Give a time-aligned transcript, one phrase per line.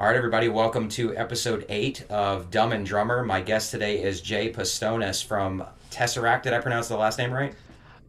[0.00, 3.24] All right, everybody, welcome to episode eight of Dumb and Drummer.
[3.24, 6.42] My guest today is Jay Postonis from Tesseract.
[6.42, 7.52] Did I pronounce the last name right?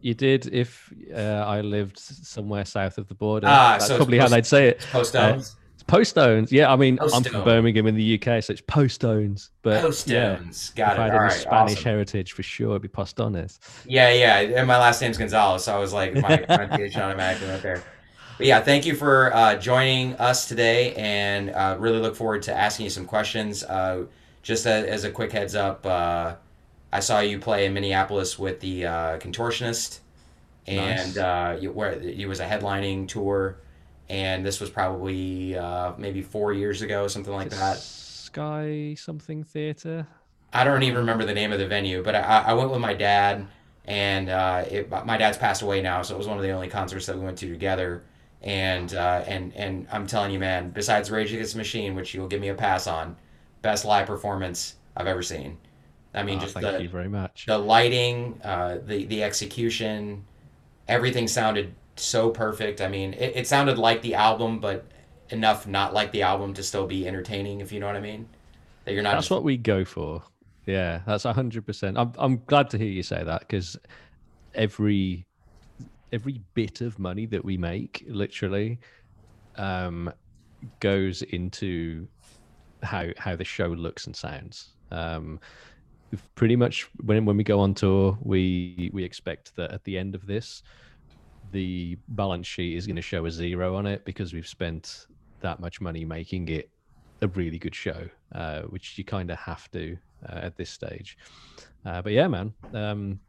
[0.00, 3.48] You did if uh, I lived somewhere south of the border.
[3.50, 4.86] Ah, That's so probably how they'd say it.
[4.92, 5.56] Postones.
[5.74, 6.52] It's Postones.
[6.52, 9.50] Yeah, I mean, I'm from Birmingham in the UK, so it's Postones.
[9.62, 10.72] But yeah, Postones.
[10.76, 11.00] Got if it.
[11.00, 11.32] I had All right.
[11.32, 11.84] Spanish awesome.
[11.84, 13.58] heritage for sure, it'd be Postones.
[13.84, 14.60] Yeah, yeah.
[14.60, 17.82] And my last name's Gonzalez, so I was like, my pronunciation automatically went there.
[18.40, 22.54] But yeah, thank you for uh, joining us today, and uh, really look forward to
[22.56, 23.62] asking you some questions.
[23.62, 24.06] Uh,
[24.42, 26.36] just a, as a quick heads up, uh,
[26.90, 29.98] I saw you play in Minneapolis with the uh, Contortionist,
[30.66, 31.18] and Nice.
[31.18, 33.58] uh, you, where it was a headlining tour,
[34.08, 37.76] and this was probably uh, maybe four years ago, something like that.
[37.76, 40.06] Sky something theater.
[40.54, 42.94] I don't even remember the name of the venue, but I, I went with my
[42.94, 43.46] dad,
[43.84, 46.68] and uh, it, my dad's passed away now, so it was one of the only
[46.68, 48.02] concerts that we went to together.
[48.42, 52.28] And uh, and and I'm telling you, man, besides Rage Against the Machine, which you'll
[52.28, 53.16] give me a pass on,
[53.62, 55.58] best live performance I've ever seen.
[56.14, 57.46] I mean, Oh, just thank the you very much.
[57.46, 60.24] the lighting, uh, the the execution,
[60.88, 62.80] everything sounded so perfect.
[62.80, 64.86] I mean, it, it sounded like the album, but
[65.30, 68.28] enough not like the album to still be entertaining, if you know what I mean.
[68.84, 70.22] That you're not That's just what we go for.
[70.66, 71.98] Yeah, that's hundred percent.
[71.98, 73.76] I'm I'm glad to hear you say that because
[74.54, 75.26] every
[76.12, 78.78] every bit of money that we make, literally,
[79.56, 80.12] um,
[80.80, 82.06] goes into
[82.82, 84.74] how how the show looks and sounds.
[84.90, 85.40] Um,
[86.34, 90.14] pretty much when when we go on tour, we we expect that at the end
[90.14, 90.62] of this,
[91.52, 95.06] the balance sheet is going to show a zero on it because we've spent
[95.40, 96.70] that much money making it
[97.22, 99.96] a really good show, uh, which you kind of have to
[100.28, 101.18] uh, at this stage.
[101.84, 103.20] Uh, but yeah, man, um,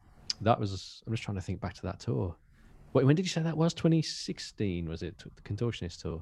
[0.41, 1.03] that was.
[1.05, 2.35] I'm just trying to think back to that tour.
[2.93, 3.73] Wait, when did you say that was?
[3.73, 5.17] 2016 was it?
[5.17, 6.21] The Contortionist tour.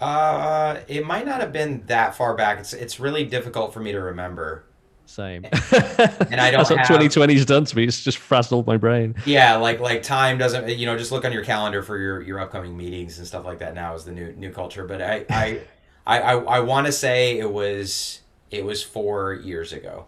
[0.00, 2.60] Uh, it might not have been that far back.
[2.60, 4.64] It's it's really difficult for me to remember.
[5.06, 5.44] Same.
[5.44, 7.84] And I don't That's what have- 2020's done to me.
[7.84, 9.14] It's just frazzled my brain.
[9.26, 10.68] Yeah, like like time doesn't.
[10.68, 13.58] You know, just look on your calendar for your your upcoming meetings and stuff like
[13.58, 13.74] that.
[13.74, 14.84] Now is the new new culture.
[14.86, 15.60] But I I
[16.06, 20.06] I I, I want to say it was it was four years ago.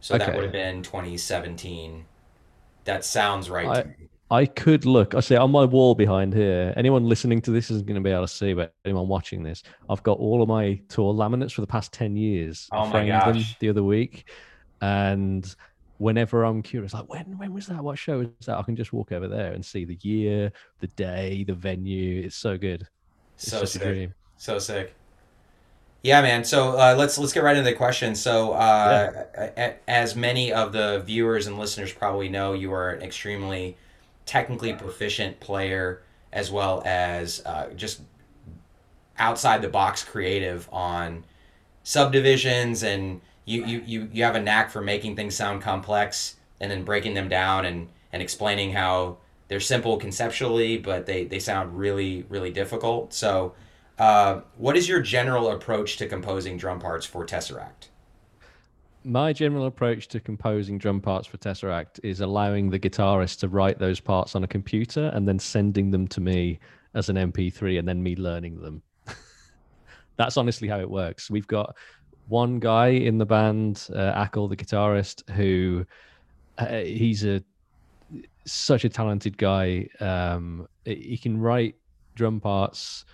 [0.00, 2.04] So that would have been 2017.
[2.84, 3.94] That sounds right I- to me.
[4.30, 5.14] I could look.
[5.14, 6.74] I say on my wall behind here.
[6.76, 9.62] Anyone listening to this isn't going to be able to see, but anyone watching this,
[9.88, 12.68] I've got all of my tour laminates for the past ten years.
[12.72, 13.58] Oh I my framed them gosh.
[13.58, 14.28] the other week,
[14.82, 15.54] and
[15.96, 17.82] whenever I'm curious, like when when was that?
[17.82, 18.58] What show was that?
[18.58, 22.22] I can just walk over there and see the year, the day, the venue.
[22.22, 22.86] It's so good.
[23.36, 23.82] It's So sick.
[23.82, 24.14] a dream.
[24.36, 24.94] So sick.
[26.02, 26.44] Yeah, man.
[26.44, 28.14] So uh, let's let's get right into the question.
[28.14, 29.24] So, uh,
[29.56, 33.76] a- as many of the viewers and listeners probably know, you are an extremely
[34.28, 36.02] technically proficient player,
[36.32, 38.02] as well as uh, just
[39.18, 41.24] outside the box creative on
[41.82, 46.70] subdivisions, and you, you you you have a knack for making things sound complex and
[46.70, 49.16] then breaking them down and and explaining how
[49.48, 53.12] they're simple conceptually, but they they sound really really difficult.
[53.12, 53.54] So.
[53.98, 57.88] Uh, what is your general approach to composing drum parts for Tesseract?
[59.08, 63.78] My general approach to composing drum parts for Tesseract is allowing the guitarist to write
[63.78, 66.58] those parts on a computer and then sending them to me
[66.92, 68.82] as an MP3 and then me learning them.
[70.16, 71.30] That's honestly how it works.
[71.30, 71.74] We've got
[72.26, 75.86] one guy in the band, uh, Acle, the guitarist, who
[76.58, 77.42] uh, he's a
[78.44, 79.88] such a talented guy.
[80.00, 81.76] Um, he can write
[82.14, 83.06] drum parts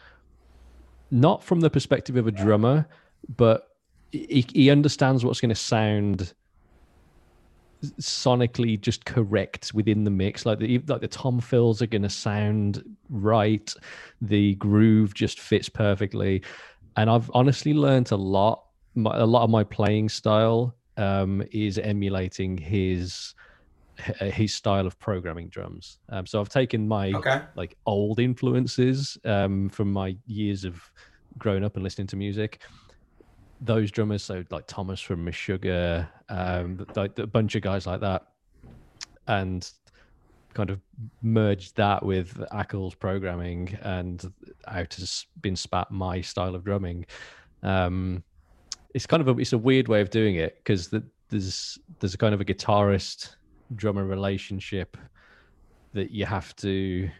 [1.12, 2.84] not from the perspective of a drummer,
[3.36, 3.73] but
[4.14, 6.32] he, he understands what's going to sound
[8.00, 12.08] sonically just correct within the mix like the like the tom fills are going to
[12.08, 13.74] sound right
[14.22, 16.42] the groove just fits perfectly
[16.96, 18.62] and i've honestly learned a lot
[18.94, 23.34] my, a lot of my playing style um, is emulating his
[24.20, 27.42] his style of programming drums um, so i've taken my Okay.
[27.54, 30.80] like old influences um, from my years of
[31.38, 32.62] growing up and listening to music.
[33.60, 38.26] Those drummers, so like Thomas from Meshuggah, um, like a bunch of guys like that,
[39.26, 39.68] and
[40.54, 40.80] kind of
[41.22, 44.32] merged that with Acle's programming and
[44.68, 47.04] out has been spat my style of drumming.
[47.62, 48.22] Um,
[48.94, 52.14] it's kind of a it's a weird way of doing it because the, there's there's
[52.14, 53.34] a kind of a guitarist
[53.74, 54.96] drummer relationship
[55.92, 57.10] that you have to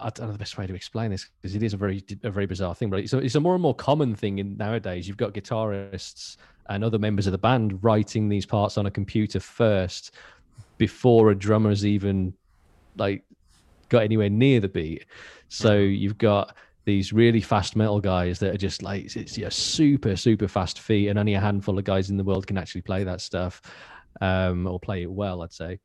[0.00, 2.30] I, don't know the best way to explain this because it is a very a
[2.30, 5.08] very bizarre thing, but it's a, it's a more and more common thing in nowadays.
[5.08, 6.36] You've got guitarists
[6.68, 10.14] and other members of the band writing these parts on a computer first
[10.78, 12.32] before a drummer's even
[12.96, 13.24] like
[13.88, 15.06] got anywhere near the beat.
[15.48, 19.48] So you've got these really fast metal guys that are just like it's, it's yeah,
[19.48, 22.82] super super fast feet, and only a handful of guys in the world can actually
[22.82, 23.60] play that stuff
[24.20, 25.78] um, or play it well, I'd say.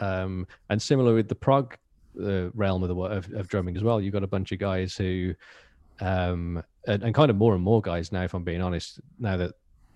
[0.00, 1.76] Um, and similar with the prog
[2.22, 4.96] uh, realm of the of, of drumming as well, you've got a bunch of guys
[4.96, 5.34] who,
[6.00, 9.36] um, and, and kind of more and more guys now, if I'm being honest, now
[9.36, 9.52] that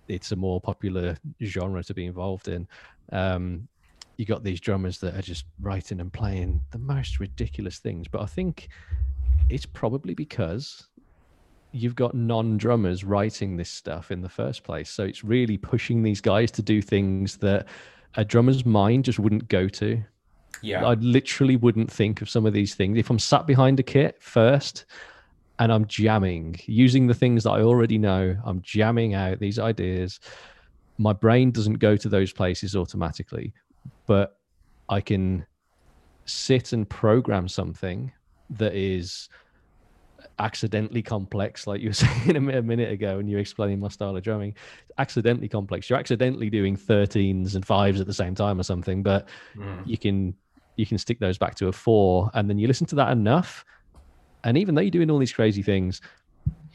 [0.09, 2.69] it's a more popular genre to be involved in.
[3.13, 3.69] Um,
[4.17, 8.07] you got these drummers that are just writing and playing the most ridiculous things.
[8.09, 8.69] But I think
[9.49, 10.89] it's probably because
[11.73, 14.91] you've got non drummers writing this stuff in the first place.
[14.91, 17.67] So it's really pushing these guys to do things that
[18.15, 20.03] a drummer's mind just wouldn't go to.
[20.61, 20.85] Yeah.
[20.85, 22.99] I literally wouldn't think of some of these things.
[22.99, 24.85] If I'm sat behind a kit first
[25.59, 30.21] and I'm jamming using the things that I already know, I'm jamming out these ideas.
[30.99, 33.53] My brain doesn't go to those places automatically,
[34.07, 34.39] but
[34.89, 35.47] I can
[36.27, 38.13] sit and program something
[38.51, 39.29] that is
[40.39, 44.17] accidentally complex, like you were saying a minute ago when you were explaining my style
[44.17, 44.55] of drumming.
[44.99, 45.89] Accidentally complex.
[45.89, 49.87] You're accidentally doing 13s and fives at the same time or something, but mm.
[49.87, 50.35] you can
[50.77, 53.65] you can stick those back to a four, and then you listen to that enough,
[54.45, 56.01] and even though you're doing all these crazy things,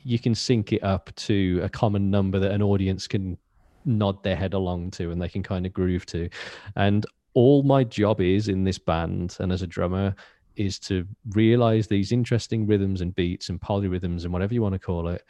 [0.03, 3.38] you can sync it up to a common number that an audience can
[3.85, 6.29] nod their head along to and they can kind of groove to.
[6.75, 10.15] And all my job is in this band and as a drummer
[10.55, 14.79] is to realize these interesting rhythms and beats and polyrhythms and whatever you want to
[14.79, 15.23] call it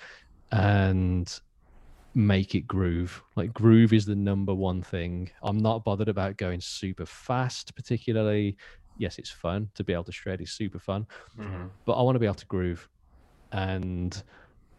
[0.51, 1.39] and
[2.17, 3.21] make it groove.
[3.35, 5.29] Like groove is the number one thing.
[5.43, 8.57] I'm not bothered about going super fast particularly.
[8.97, 11.05] Yes it's fun to be able to shred is super fun
[11.39, 11.67] mm-hmm.
[11.85, 12.89] but i want to be able to groove.
[13.51, 14.21] And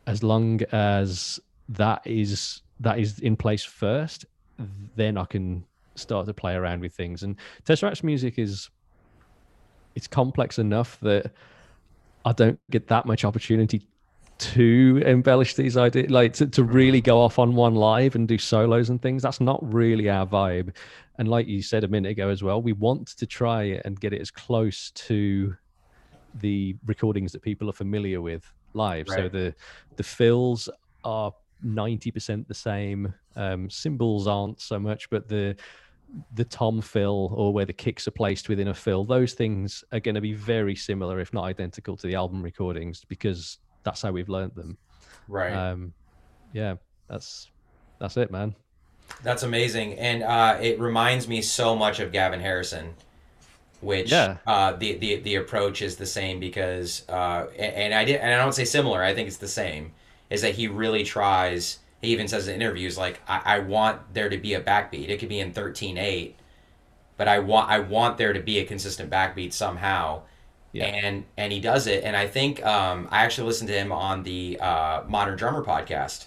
[0.07, 1.39] as long as
[1.69, 4.25] that is that is in place first
[4.97, 5.65] then i can
[5.99, 7.23] start to play around with things.
[7.23, 8.71] And tesseract's music is
[9.95, 11.33] it's complex enough that
[12.25, 13.87] I don't get that much opportunity
[14.39, 18.39] to embellish these ideas, like to, to really go off on one live and do
[18.39, 19.23] solos and things.
[19.23, 20.75] That's not really our vibe.
[21.19, 24.13] And like you said a minute ago as well, we want to try and get
[24.13, 25.57] it as close to
[26.35, 29.09] the recordings that people are familiar with live.
[29.09, 29.17] Right.
[29.17, 29.55] So the
[29.97, 30.69] the fills
[31.05, 31.33] are
[31.65, 33.13] 90% the same.
[33.35, 35.57] Um, cymbals aren't so much, but the
[36.35, 40.01] the tom fill or where the kicks are placed within a fill, those things are
[40.01, 44.13] going to be very similar, if not identical, to the album recordings because that's how
[44.13, 44.77] we've learned them.
[45.29, 45.53] Right.
[45.53, 45.93] Um,
[46.53, 46.77] yeah,
[47.09, 47.51] that's
[47.99, 48.55] that's it, man.
[49.23, 52.95] That's amazing, and uh, it reminds me so much of Gavin Harrison,
[53.81, 54.37] which yeah.
[54.47, 58.37] uh, the, the the approach is the same because, uh, and I did, and I
[58.37, 59.03] don't say similar.
[59.03, 59.93] I think it's the same.
[60.31, 64.29] Is that he really tries he even says in interviews like I, I want there
[64.29, 65.09] to be a backbeat.
[65.09, 66.37] It could be in thirteen eight,
[67.17, 70.23] but I want I want there to be a consistent backbeat somehow.
[70.73, 70.85] Yeah.
[70.85, 72.05] And and he does it.
[72.05, 76.27] And I think um, I actually listened to him on the uh, Modern Drummer podcast,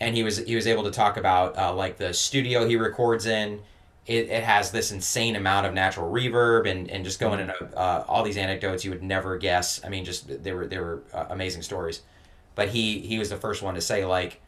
[0.00, 3.26] and he was he was able to talk about uh, like the studio he records
[3.26, 3.60] in.
[4.06, 7.64] It, it has this insane amount of natural reverb and, and just going mm-hmm.
[7.64, 9.80] into uh, all these anecdotes you would never guess.
[9.84, 12.02] I mean, just they were they were uh, amazing stories.
[12.56, 14.40] But he he was the first one to say like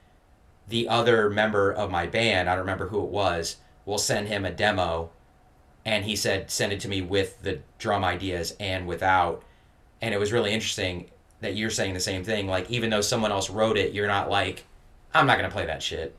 [0.68, 4.44] the other member of my band, I don't remember who it was, will send him
[4.44, 5.10] a demo
[5.84, 9.42] and he said send it to me with the drum ideas and without.
[10.00, 12.46] And it was really interesting that you're saying the same thing.
[12.46, 14.64] Like even though someone else wrote it you're not like
[15.14, 16.16] i'm not going to play that shit.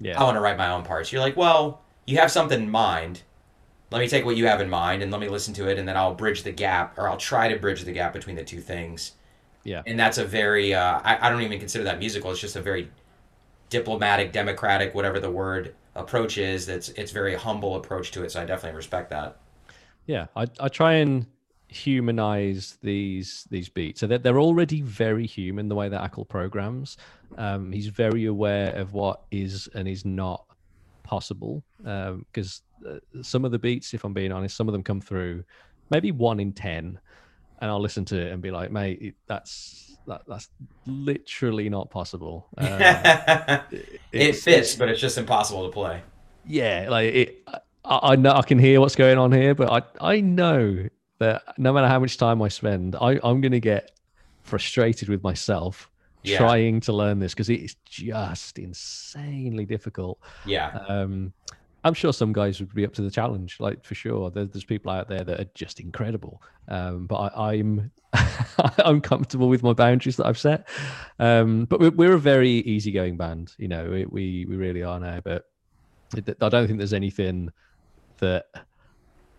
[0.00, 0.20] Yeah.
[0.20, 1.12] I want to write my own parts.
[1.12, 3.22] You're like well you have something in mind.
[3.90, 5.88] Let me take what you have in mind and let me listen to it and
[5.88, 8.60] then i'll bridge the gap or i'll try to bridge the gap between the two
[8.60, 9.12] things.
[9.64, 9.82] Yeah.
[9.84, 12.30] And that's a very uh, I, I don't even consider that musical.
[12.30, 12.88] It's just a very
[13.68, 16.66] diplomatic, democratic, whatever the word approach is.
[16.66, 18.32] That's it's very humble approach to it.
[18.32, 19.38] So I definitely respect that.
[20.06, 21.26] Yeah, I I try and
[21.68, 26.96] humanize these these beats so that they're already very human the way that Acle programs.
[27.36, 30.44] Um, he's very aware of what is and is not
[31.02, 34.82] possible because um, uh, some of the beats, if I'm being honest, some of them
[34.82, 35.44] come through
[35.90, 36.98] maybe one in ten,
[37.60, 40.48] and I'll listen to it and be like, mate, that's that, that's
[40.86, 42.48] literally not possible.
[42.58, 42.80] Um,
[43.70, 46.02] it, it fits, but it's just impossible to play.
[46.46, 47.48] Yeah, like it.
[47.84, 49.70] I, I, know I can hear what's going on here, but
[50.00, 53.92] I I know that no matter how much time I spend, I I'm gonna get
[54.42, 55.90] frustrated with myself
[56.26, 56.38] yeah.
[56.38, 60.18] trying to learn this because it's just insanely difficult.
[60.44, 60.78] Yeah.
[60.88, 61.32] Um,
[61.86, 64.28] I'm sure some guys would be up to the challenge, like for sure.
[64.30, 68.28] There's, there's people out there that are just incredible, um, but I, am I'm,
[68.78, 70.68] I'm comfortable with my boundaries that I've set.
[71.20, 73.88] Um, but we're, we're, a very easygoing band, you know.
[73.88, 75.20] We, we we really are now.
[75.20, 75.44] But
[76.12, 77.50] I don't think there's anything
[78.18, 78.46] that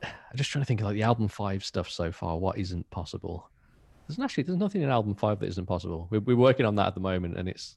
[0.02, 2.38] I'm just trying to think of like the album five stuff so far.
[2.38, 3.50] What isn't possible?
[4.08, 6.08] there's actually there's nothing in album five that isn't possible.
[6.10, 7.76] We're, we're working on that at the moment, and it's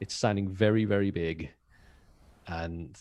[0.00, 1.50] it's sounding very very big,
[2.46, 2.96] and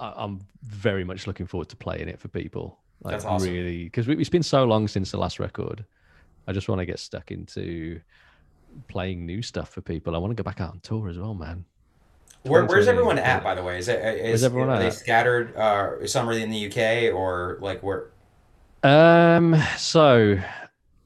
[0.00, 2.78] I, I'm very much looking forward to playing it for people.
[3.02, 3.52] Like That's awesome.
[3.52, 5.84] really, because it's been so long since the last record.
[6.46, 8.00] I just want to get stuck into
[8.88, 10.14] playing new stuff for people.
[10.14, 11.64] I want to go back out on tour as well, man.
[12.42, 13.78] Where, where's everyone at, by the way?
[13.78, 15.54] Is it is Where's everyone are they scattered?
[15.56, 18.10] Uh, some are in the UK or like where?
[18.82, 20.38] Um, so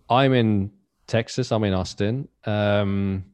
[0.08, 0.70] I'm in
[1.06, 1.50] Texas.
[1.50, 2.28] I'm in Austin.
[2.44, 3.24] Um,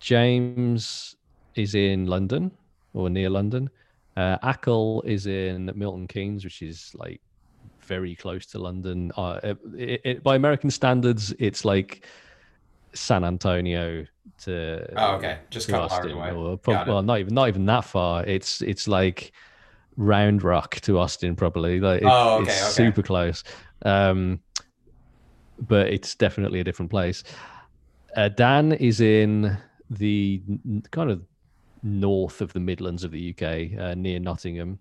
[0.00, 1.16] James
[1.54, 2.50] is in London
[2.94, 3.68] or near London.
[4.16, 7.20] Uh, Acle is in Milton Keynes, which is like
[7.80, 9.12] very close to London.
[9.16, 12.06] Uh, it, it, it- by American standards, it's like
[12.94, 14.06] San Antonio
[14.44, 16.30] to Oh, okay, just a to couple hours Austin, away.
[16.30, 16.90] or Got prob- it.
[16.90, 18.24] well, not even not even that far.
[18.24, 19.32] It's it's like
[19.96, 21.80] Round Rock to Austin, probably.
[21.80, 22.86] Like it- Oh, okay, it's okay.
[22.86, 23.42] super close.
[23.84, 24.40] Um,
[25.68, 27.22] but it's definitely a different place.
[28.16, 29.56] Uh, Dan is in
[29.90, 30.40] the
[30.90, 31.22] kind of
[31.84, 34.80] north of the Midlands of the UK, uh, near Nottingham,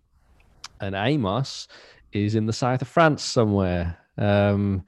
[0.79, 1.67] and Amos
[2.13, 3.97] is in the south of France somewhere.
[4.17, 4.85] Um,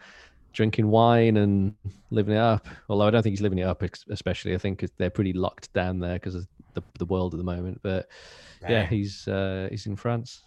[0.54, 1.76] drinking wine and
[2.10, 2.68] living it up.
[2.90, 4.56] Although I don't think he's living it up, ex- especially.
[4.56, 7.80] I think they're pretty locked down there because of the, the world at the moment.
[7.84, 8.08] But
[8.68, 10.44] yeah, he's uh, he's in France.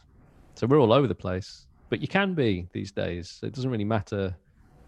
[0.54, 1.66] So we're all over the place.
[1.90, 3.38] But you can be these days.
[3.42, 4.34] It doesn't really matter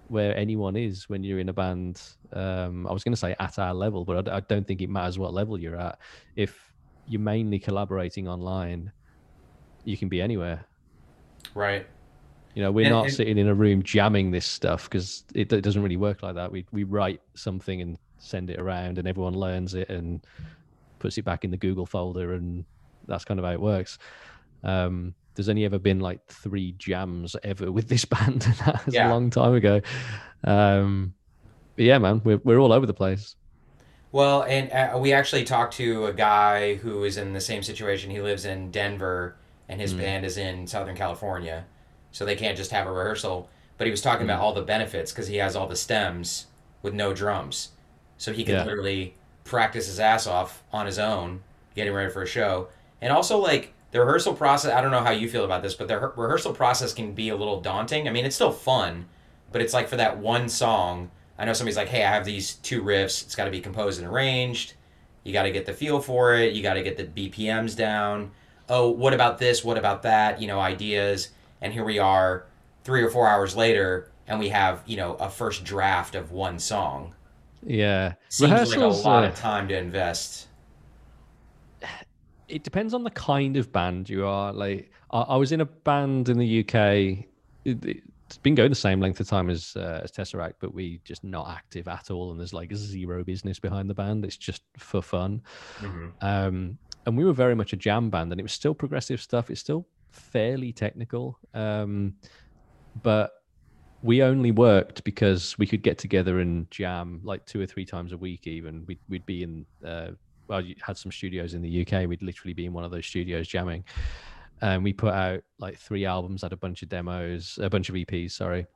[0.09, 2.03] where anyone is when you're in a band.
[2.33, 5.19] Um, I was going to say at our level, but I don't think it matters
[5.19, 5.99] what level you're at.
[6.35, 6.70] If
[7.07, 8.93] you're mainly collaborating online,
[9.85, 10.65] you can be anywhere.
[11.55, 11.87] right.
[12.55, 15.53] You know, we're And- not and- sitting in a room jamming this stuff because it,
[15.53, 16.51] it doesn't really work like that.
[16.51, 20.21] We we write something and send it around, and everyone learns it and
[20.99, 22.65] puts it back in the Google folder, and
[23.07, 23.99] that's kind of how it works.
[24.65, 28.95] Um, there's only ever been like three jams ever with this band, and that was
[28.97, 29.09] Yeah.
[29.09, 29.81] a long time ago.
[30.43, 31.15] Um,
[31.77, 33.37] but yeah, man, we're we're all over the place.
[34.13, 38.11] Well, and uh, we actually talked to a guy who is in the same situation.
[38.11, 39.37] He lives in Denver,
[39.69, 39.99] and his Mm.
[39.99, 41.65] band is in Southern California,
[42.11, 43.49] so they can't just have a rehearsal.
[43.79, 44.31] But he was talking Mm.
[44.31, 46.47] about all the benefits because he has all the stems
[46.83, 47.69] with no drums,
[48.19, 48.65] so he can Yeah.
[48.65, 49.15] literally
[49.45, 51.43] practice his ass off on his own,
[51.77, 52.69] getting ready for a show.
[53.01, 54.73] And also, like the rehearsal process.
[54.73, 57.29] I don't know how you feel about this, but the re- rehearsal process can be
[57.29, 58.07] a little daunting.
[58.07, 59.09] I mean, it's still fun,
[59.51, 61.11] but it's like for that one song.
[61.41, 63.25] I know somebody's like, "Hey, I have these two riffs.
[63.25, 64.75] It's got to be composed and arranged.
[65.25, 66.53] You got to get the feel for it.
[66.53, 68.31] You got to get the BPMs down.
[68.69, 69.65] Oh, what about this?
[69.65, 70.41] What about that?
[70.41, 71.31] You know, ideas.
[71.63, 72.45] And here we are,
[72.85, 76.59] three or four hours later, and we have you know a first draft of one
[76.59, 77.15] song.
[77.65, 80.49] Yeah, Seems like a lot uh, of time to invest.
[82.49, 84.53] it depends on the kind of band you are.
[84.53, 87.25] Like, I, I was in a band in the UK.
[87.65, 91.01] It, it's been going the same length of time as uh, as Tesseract, but we
[91.05, 94.25] just not active at all, and there's like zero business behind the band.
[94.25, 95.43] It's just for fun.
[95.81, 96.13] Mhm.
[96.21, 99.51] Um, and we were very much a jam band, and it was still progressive stuff.
[99.51, 102.15] It's still fairly technical, um,
[103.03, 103.33] but
[104.03, 108.13] we only worked because we could get together and jam like two or three times
[108.13, 108.47] a week.
[108.47, 109.67] Even we'd we'd be in.
[109.85, 110.13] Uh,
[110.47, 112.09] well, you had some studios in the UK.
[112.09, 113.85] We'd literally be in one of those studios jamming,
[114.63, 117.95] and we put out like three albums, had a bunch of demos, a bunch of
[117.95, 118.33] EPs.
[118.33, 118.67] Sorry.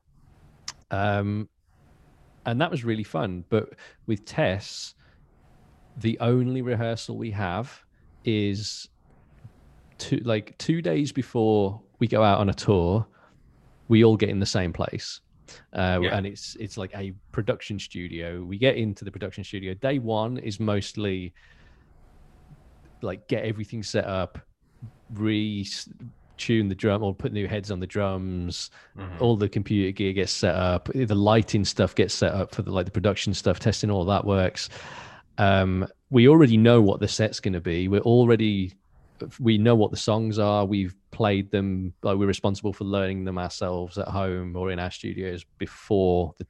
[0.91, 1.49] Um,
[2.47, 3.45] and that was really fun.
[3.49, 3.71] But
[4.07, 4.95] with Tess,
[5.99, 7.83] the only rehearsal we have
[8.25, 8.89] is
[9.99, 13.07] two like two days before we go out on a tour
[13.87, 15.21] we all get in the same place
[15.75, 16.17] uh, Yeah.
[16.17, 20.39] and it's it's like a production studio we get into the production studio day one
[20.39, 21.33] is mostly
[23.03, 24.39] like get everything set up
[25.19, 25.67] re
[26.37, 28.71] tune the drum or put new heads on the drums.
[28.99, 29.21] Mhm.
[29.21, 30.89] all the computer gear gets set up.
[30.93, 34.25] The lighting stuff gets set up for the like the production stuff testing all that
[34.25, 34.69] works.
[35.39, 37.89] Um we already know what the set's going to be.
[37.89, 38.75] We're already
[39.41, 40.65] we know what the songs are.
[40.65, 41.93] We've played them.
[42.03, 46.47] Like we're responsible for learning them ourselves at home or in our studios before the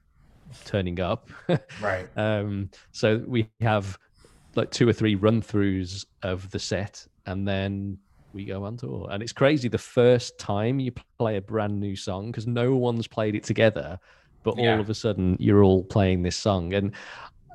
[0.64, 1.28] turning up.
[1.82, 2.08] Right.
[2.16, 3.98] um so we have
[4.54, 7.98] like two or three run throughs of the set and then
[8.34, 9.08] we go on tour.
[9.10, 13.06] And it's crazy the first time you play a brand new song because no one's
[13.06, 13.98] played it together
[14.44, 14.74] but Yeah.
[14.74, 16.74] all of a sudden you're all playing this song.
[16.74, 16.92] And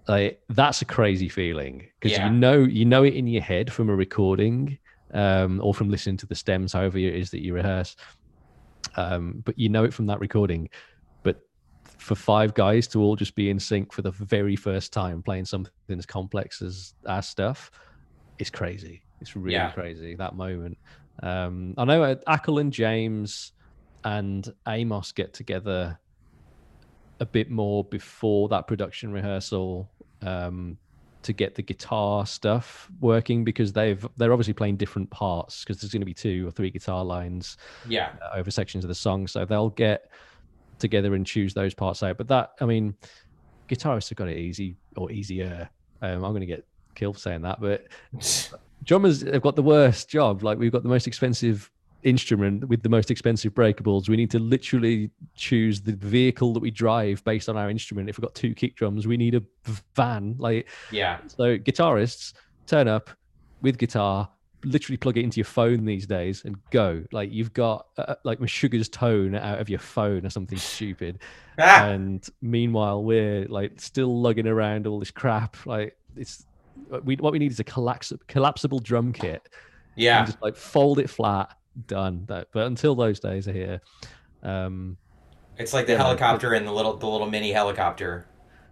[0.08, 2.28] like that's a crazy feeling because Yeah.
[2.28, 4.80] you know you know it in your head from a recording
[5.14, 7.96] um, or from listening to the stems however it is that you rehearse.
[8.96, 10.70] Um, but you know it from that recording.
[11.24, 11.42] But
[11.86, 15.46] for five guys to all just be in sync for the very first time playing
[15.46, 17.70] something as complex as our stuff
[18.40, 19.72] is crazy it's really Yeah.
[19.72, 20.78] crazy that moment
[21.24, 23.52] um, i know uh, acle and james
[24.04, 26.00] and amos get together
[27.20, 30.78] a bit more before that production rehearsal um,
[31.22, 35.92] to get the guitar stuff working because they've they're obviously playing different parts because there's
[35.92, 38.12] going to be two or three guitar lines Yeah.
[38.22, 40.10] uh, over sections of the song so they'll get
[40.78, 42.96] together and choose those parts out but that i mean
[43.70, 45.70] guitarists have got it easy or easier
[46.02, 47.86] um, i'm going to get killed for saying that but
[48.84, 51.72] drummers have got the worst job like we've got the most expensive
[52.04, 56.72] instrument with the most expensive breakables we need to literally choose the vehicle that we
[56.72, 59.44] drive based on our instrument if we've got two kick drums we need a
[59.96, 61.18] van like Yeah.
[61.28, 62.34] so guitarists
[62.68, 63.10] turn up
[63.62, 64.30] with guitar,
[64.64, 67.04] literally plug it into your phone these days and go.
[67.12, 71.20] Like you've got uh, like Meshuggah's tone out of your phone or something stupid.
[71.60, 75.66] Ah, And meanwhile, we're like still lugging around all this crap.
[75.66, 76.46] Like it's
[77.04, 79.42] we what we need is a collapse, collapsible drum kit.
[79.96, 80.26] yeah.
[80.26, 81.54] Just like fold it flat,
[81.88, 82.26] done.
[82.28, 83.82] That, but until those days are here,
[84.44, 84.98] um,
[85.58, 88.26] It's like the Yeah, helicopter and the little the little mini helicopter.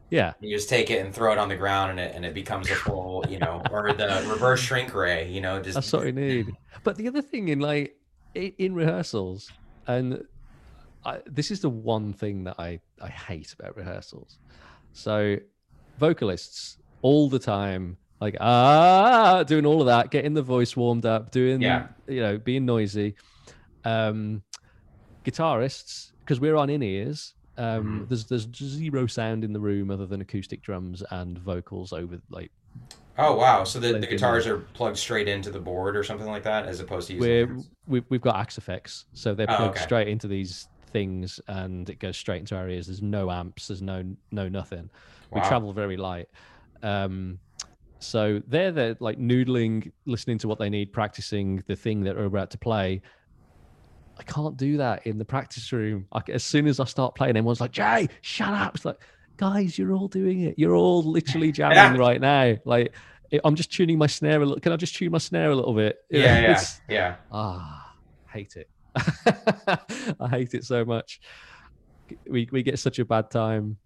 [0.09, 2.33] yeah, You just take it and throw it on the ground, and it and it
[2.33, 5.29] becomes a full, you know, or the reverse shrink ray.
[5.29, 6.47] You know, just That's what we need.
[6.83, 7.93] But the other thing in like
[8.33, 9.51] in rehearsals,
[9.87, 10.23] and
[11.03, 14.37] I, this is the one thing that I I hate about rehearsals.
[14.93, 15.37] So
[15.97, 21.31] vocalists all the time like ah doing all of that, getting the voice warmed up,
[21.31, 21.87] doing Yeah.
[22.07, 23.15] you know being noisy.
[23.85, 24.41] Um,
[25.25, 27.33] guitarists because we're on in ears.
[27.57, 28.09] Um, Mhm.
[28.09, 32.51] There's there's zero sound in the room other than acoustic drums and vocals over like
[33.19, 33.63] Oh wow!
[33.63, 36.79] So the, the guitars are plugged straight into the board or something like that, as
[36.79, 37.29] opposed to using.
[37.29, 39.83] we're we've, we've got Axe-Fx so they're Oh, plugged okay.
[39.83, 43.81] straight into these things and it goes straight into our ears there's no amps there's
[43.81, 44.89] no no nothing
[45.33, 46.29] we travel very light
[46.83, 47.39] um
[47.99, 52.25] so they're they're like noodling listening to what they need practicing the thing that we're
[52.25, 53.01] about to play.
[54.19, 56.07] I can't do that in the practice room.
[56.11, 58.75] I, as soon as i start playing everyone's like jay shut up.
[58.75, 58.99] It's like
[59.37, 60.55] guys you're all doing it.
[60.57, 62.55] You're all literally jamming right now.
[62.65, 62.93] Like
[63.43, 65.73] i'm just tuning my snare a little can i just tune my snare a little
[65.73, 65.97] bit?
[66.09, 67.15] Yeah, yeah, yeah.
[67.31, 67.93] Ah,
[68.31, 68.69] hate it.
[70.19, 71.19] I hate it so much.
[72.27, 73.77] We we get such a bad time,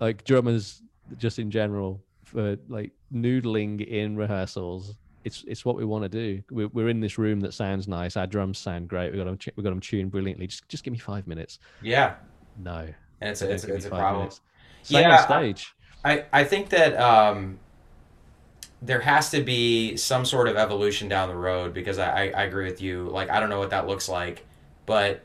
[0.00, 0.82] like drummers,
[1.16, 4.94] just in general, for like noodling in rehearsals.
[5.24, 6.42] It's it's what we want to do.
[6.50, 8.16] We're, we're in this room that sounds nice.
[8.16, 9.12] Our drums sound great.
[9.12, 10.46] We got them we got them tuned brilliantly.
[10.46, 11.58] Just just give me five minutes.
[11.82, 12.14] Yeah,
[12.56, 12.86] No,
[13.20, 14.18] and it's a, it's, a- it's a problem.
[14.20, 14.40] minutes.
[14.82, 15.74] Same Yeah, on stage.
[16.04, 17.58] I, I think that um,
[18.80, 22.42] there has to be some sort of evolution down the road because I, I, I
[22.44, 23.08] agree with you.
[23.08, 24.46] Like, I don't know what that looks like,
[24.86, 25.22] but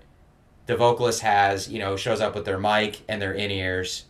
[0.66, 4.06] the vocalist has, you know, shows up with their mic and their in ears,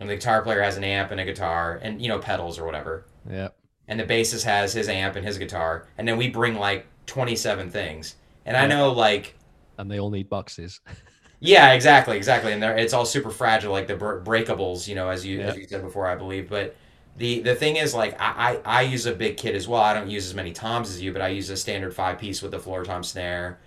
[0.00, 2.64] and the guitar player has an amp and a guitar and, you know, pedals or
[2.66, 3.06] whatever.
[3.28, 3.48] yeah.
[3.88, 7.70] And the bassist has his amp and his guitar, and then we bring like 27
[7.70, 8.16] things.
[8.44, 9.36] And I know, like,
[9.78, 10.80] And they all need boxes.
[11.40, 15.24] yeah, exactly, exactly, and they're, it's all super fragile, like the breakables, you know, as
[15.24, 16.48] you as you said before, I believe.
[16.48, 16.76] But
[17.16, 19.82] the the thing is, like, I, I I use a big kit as well.
[19.82, 22.42] I don't use as many toms as you, but I use a standard five piece
[22.42, 23.58] with the floor tom snare,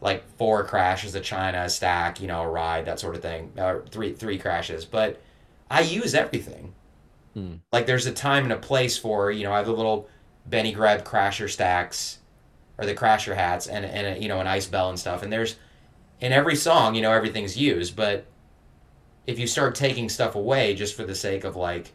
[0.00, 3.52] like four crashes, a china, a stack, you know, a ride, that sort of thing,
[3.58, 4.84] or three three crashes.
[4.84, 5.22] But
[5.74, 6.74] I use everything.
[7.34, 7.54] Hmm.
[7.72, 10.08] Like, there's a time and a place for you know, I have the little
[10.46, 12.18] Benny Greb crasher stacks,
[12.78, 15.32] or the crasher hats, and and a, you know, an ice bell and stuff, and
[15.32, 15.56] there's
[16.20, 18.26] in every song, you know, everything's used, but
[19.26, 21.92] if you start taking stuff away just for the sake of like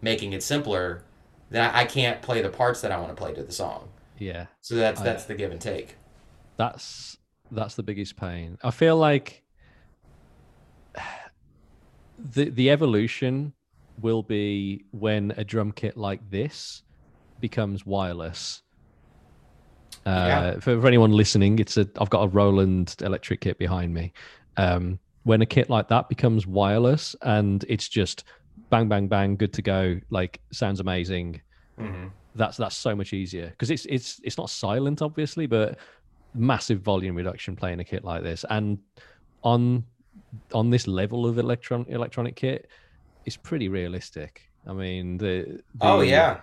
[0.00, 1.04] making it simpler,
[1.50, 3.88] then I I can't play the parts that I want to play to the song.
[4.18, 4.46] Yeah.
[4.62, 5.96] So that's I- that's the give and take.
[6.56, 7.18] that's
[7.50, 8.58] that's the biggest pain.
[8.64, 9.41] I feel like
[12.22, 13.52] the the evolution
[14.00, 16.82] will be when a drum kit like this
[17.40, 18.62] becomes wireless.
[20.04, 20.52] Uh, Yeah.
[20.60, 24.12] for, for anyone listening, it's a I've got a Roland electric kit behind me.
[24.56, 28.24] Um, when a kit like that becomes wireless and it's just
[28.70, 31.40] bang bang bang, good to go, like sounds amazing
[31.78, 35.78] hmm that's that's so much easier because it's it's it's not silent obviously but
[36.34, 38.78] massive volume reduction playing a kit like this and
[39.42, 39.84] on
[40.52, 42.68] on this level of electron electronic kit
[43.24, 44.42] it's pretty realistic.
[44.66, 46.40] I mean the, the Oh yeah,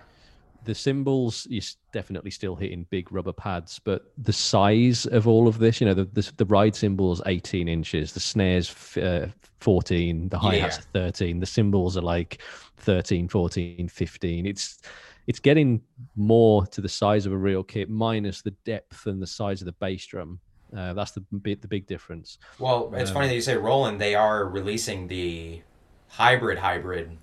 [0.62, 5.58] the cymbals you're definitely still hitting big rubber pads but the size of all of
[5.58, 9.28] this you know the the, the ride cymbals 18 inches the snares uh,
[9.60, 11.02] 14 the hi-hats Yeah.
[11.08, 12.42] 13 the cymbals are like
[12.78, 14.80] 13 14 15 it's
[15.26, 15.80] it's getting
[16.16, 19.66] more to the size of a real kit minus the depth and the size of
[19.66, 20.40] the bass drum
[20.76, 24.00] uh, that's the big the big difference Well, it's funny Um, that you say Roland.
[24.00, 25.62] They are releasing the
[26.08, 27.16] hybrid hybrid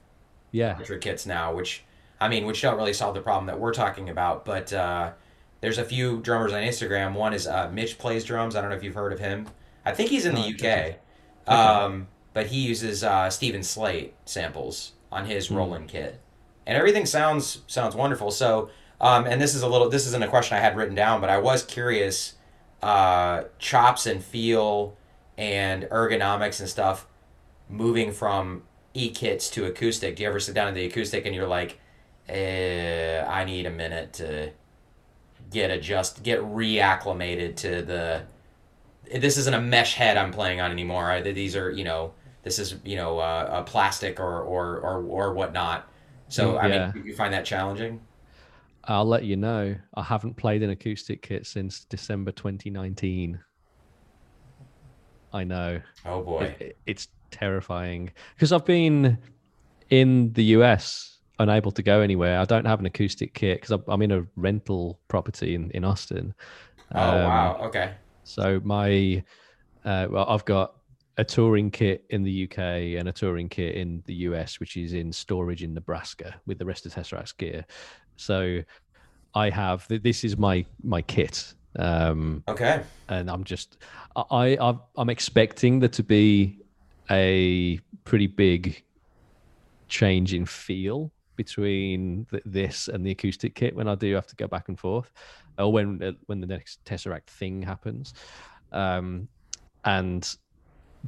[0.51, 1.83] yeah electric kits now, which
[2.19, 4.43] I mean, which don't really solve the problem that we're talking about.
[4.45, 5.11] But uh,
[5.61, 7.13] there's a few drummers on Instagram.
[7.13, 8.55] One is uh, Mitch plays drums.
[8.55, 9.47] I don't know if you've heard of him.
[9.85, 10.95] I think he's in the UK.
[11.47, 15.55] Um, but he uses uh, Steven Slate samples on his Hmm.
[15.57, 16.19] Roland kit,
[16.65, 18.31] and everything sounds sounds wonderful.
[18.31, 21.21] So, um, and this is a little this isn't a question I had written down,
[21.21, 22.33] but I was curious,
[22.81, 24.97] uh, chops and feel
[25.37, 27.07] and ergonomics and stuff,
[27.69, 28.63] moving from
[28.93, 30.15] e kits to acoustic.
[30.15, 31.79] Do you ever sit down in the acoustic and you're like,
[32.29, 34.51] eh, I need a minute to
[35.51, 38.23] get adjust get reacclimated to the
[39.21, 41.11] this isn't a mesh head I'm playing on anymore.
[41.11, 42.13] I, these are, you know,
[42.43, 45.89] this is, you know, uh, a plastic or, or, or, or whatnot.
[46.29, 48.01] So, Mm, I mean, you find that challenging?
[48.87, 49.75] I'll let you know.
[49.95, 53.39] I haven't played an acoustic kit since December 2019.
[55.33, 55.81] I know.
[56.05, 56.43] Oh boy.
[56.43, 59.17] It- it- it's terrifying because I've been
[59.89, 62.39] in the US unable to go anywhere.
[62.39, 66.33] I don't have an acoustic kit because I'm in a rental property in, in Austin.
[66.95, 67.57] Oh Um, wow.
[67.65, 67.93] Okay.
[68.23, 69.23] So my,
[69.83, 70.75] uh, well, I've got
[71.17, 72.57] a touring kit in the UK
[72.97, 76.65] and a touring kit in the US, which is in storage in Nebraska with the
[76.65, 77.65] rest of Tesseract's gear.
[78.17, 78.61] So
[79.33, 82.83] I have this is my my kit, um, Okay.
[83.07, 83.77] and I'm just
[84.15, 86.59] I I've, I'm expecting there to be
[87.09, 88.83] a pretty big
[89.87, 94.35] change in feel between th- this and the acoustic kit when I do have to
[94.35, 95.11] go back and forth,
[95.57, 98.13] or when uh, when the next Tesseract thing happens,
[98.71, 99.27] um,
[99.85, 100.35] and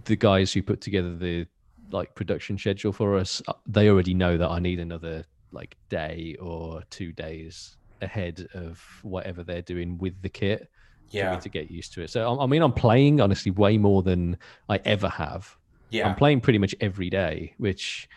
[0.06, 1.48] the guys who put together the
[1.92, 6.36] like production schedule for us, uh, they already know that I need another like day
[6.40, 10.62] or two days ahead of whatever they're doing with the kit
[11.10, 11.36] for Yeah.
[11.36, 12.10] me to get used to it.
[12.10, 15.56] So I I mean, I'm playing honestly way more than I ever have.
[15.92, 16.08] Yeah.
[16.08, 18.08] I'm playing pretty much every day, which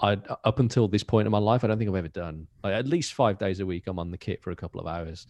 [0.00, 0.12] I
[0.44, 2.48] up until this point in my life, I don't think I've ever done.
[2.64, 4.86] Like, at least five days a week, I'm on the kit for a couple of
[4.86, 5.26] hours,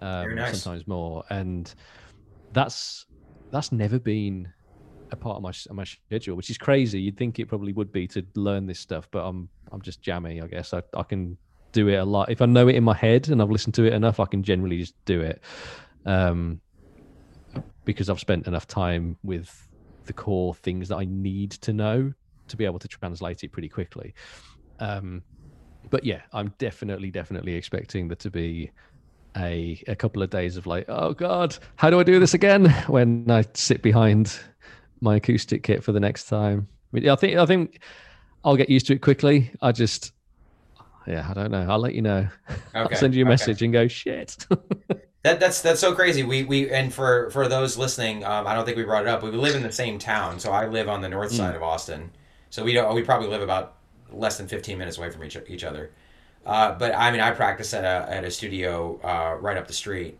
[0.00, 0.62] um, nice.
[0.62, 1.72] sometimes more, and
[2.52, 3.06] that's
[3.52, 4.52] that's never been
[5.10, 7.00] a part of my my schedule, which is crazy.
[7.00, 10.40] You'd think it probably would be to learn this stuff, but I'm I'm just jammy.
[10.40, 11.36] I guess I I can
[11.72, 13.84] do it a lot if I know it in my head and I've listened to
[13.84, 14.18] it enough.
[14.20, 15.42] I can generally just do it.
[16.04, 16.60] Um,
[17.84, 19.68] because I've spent enough time with
[20.06, 22.12] the core things that I need to know
[22.48, 24.14] to be able to translate it pretty quickly.
[24.78, 25.22] Um,
[25.90, 28.70] but yeah, I'm definitely, definitely expecting there to be
[29.36, 32.70] a a couple of days of like, oh god, how do I do this again?
[32.88, 34.38] When I sit behind
[35.06, 36.68] my acoustic kit for the next time.
[36.92, 37.80] I, mean, I think I think
[38.44, 39.50] I'll get used to it quickly.
[39.62, 40.12] I just,
[41.06, 41.66] yeah, I don't know.
[41.68, 42.28] I'll let you know.
[42.74, 42.94] Okay.
[42.94, 43.30] I'll send you a okay.
[43.30, 44.46] message and go shit.
[45.26, 46.22] That that's that's so crazy.
[46.22, 49.24] We we and for for those listening, um, I don't think we brought it up.
[49.24, 51.38] We live in the same town, so I live on the north Hmm.
[51.38, 52.12] side of Austin.
[52.50, 53.74] So we don't we probably live about
[54.12, 55.90] less than fifteen minutes away from each each other.
[56.44, 59.72] Uh, but I mean, I practice at a at a studio uh, right up the
[59.72, 60.16] street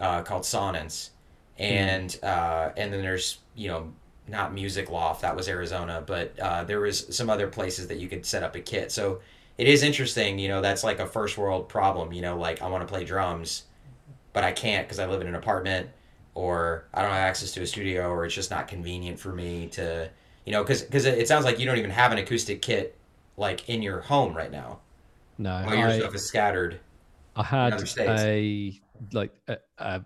[0.00, 1.10] uh, called Sonance,
[1.58, 3.92] and uh, and then there's you know
[4.30, 8.08] not Music Loft that was Arizona, but uh, there was some other places that you
[8.08, 8.92] could set up a kit.
[8.92, 9.20] So
[9.58, 12.12] it is interesting, you know, that's like a first world problem.
[12.12, 13.64] You know, like I want to play drums
[14.32, 15.88] but I can't because I live in an apartment
[16.34, 19.68] or I don't have access to a studio or it's just not convenient for me
[19.68, 20.10] to,
[20.44, 22.96] you know, because because it, sounds like you don't even have an acoustic kit
[23.36, 24.80] like in your home right now.
[25.38, 26.80] no, All your I, stuff is scattered.
[27.36, 28.80] I had a
[29.12, 30.04] like a, a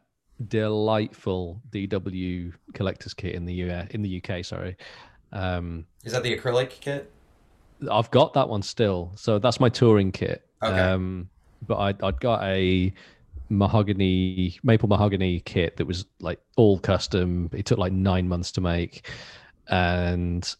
[0.48, 4.44] delightful DW collector's kit in the US, in the UK.
[4.44, 4.76] Sorry,
[5.32, 7.10] um, Is that the acrylic kit?
[7.90, 9.12] I've got that one still.
[9.16, 10.46] So that's my touring kit.
[10.62, 10.78] Okay.
[10.78, 11.28] Um,
[11.66, 12.92] but I I'd got a
[13.50, 17.50] mahogany maple mahogany kit that was like all custom.
[17.52, 19.10] It took like nine months to make,
[19.68, 20.54] and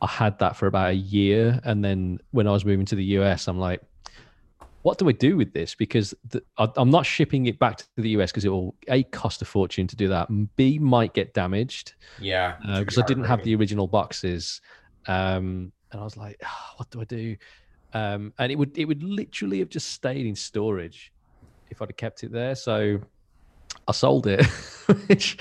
[0.00, 1.60] I had that for about a year.
[1.64, 3.82] And then when I was moving to the US, I'm like,
[4.82, 5.74] what do I do with this?
[5.74, 9.02] Because the, I, I'm not shipping it back to the US because it will a
[9.04, 10.28] cost a fortune to do that.
[10.28, 12.56] and B might get damaged Yeah.
[12.78, 14.60] because Uh, I didn't have the original boxes,
[15.06, 17.36] um, and I was like, "Ah, what do I do?
[17.92, 21.12] Um, and it would it would literally have just stayed in storage
[21.70, 22.54] if I'd have kept it there.
[22.54, 23.00] So
[23.86, 24.44] I sold it,
[25.08, 25.38] which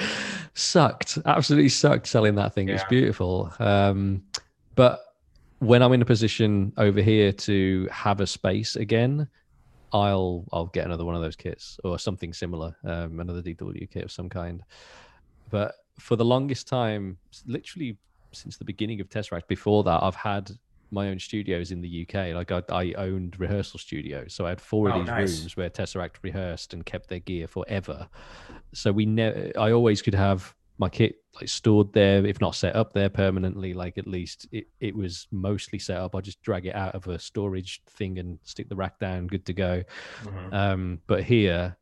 [0.53, 1.17] sucked.
[1.25, 2.69] Absolutely sucked selling that thing.
[2.69, 4.23] It's beautiful, um,
[4.75, 5.01] but
[5.59, 9.27] when I'm in a position over here to have a space again,
[9.93, 14.03] I'll I'll get another one of those kits or something similar, um, another DW kit
[14.03, 14.63] of some kind.
[15.49, 17.97] But for the longest time, literally
[18.33, 20.51] since the beginning of Tesseract, before that, I've had
[20.91, 22.33] my own studios in the UK.
[22.35, 25.39] Like I, I owned rehearsal studios, so I had four Oh, of these nice.
[25.39, 28.09] rooms where Tesseract rehearsed and kept their gear forever.
[28.73, 32.75] So we never, I always could have my kit like stored there, if not set
[32.75, 33.73] up there permanently.
[33.73, 36.15] Like at least it, it was mostly set up.
[36.15, 39.45] I just drag it out of a storage thing and stick the rack down, good
[39.45, 39.83] to go.
[40.23, 40.53] Mhm.
[40.53, 41.77] Um, but here,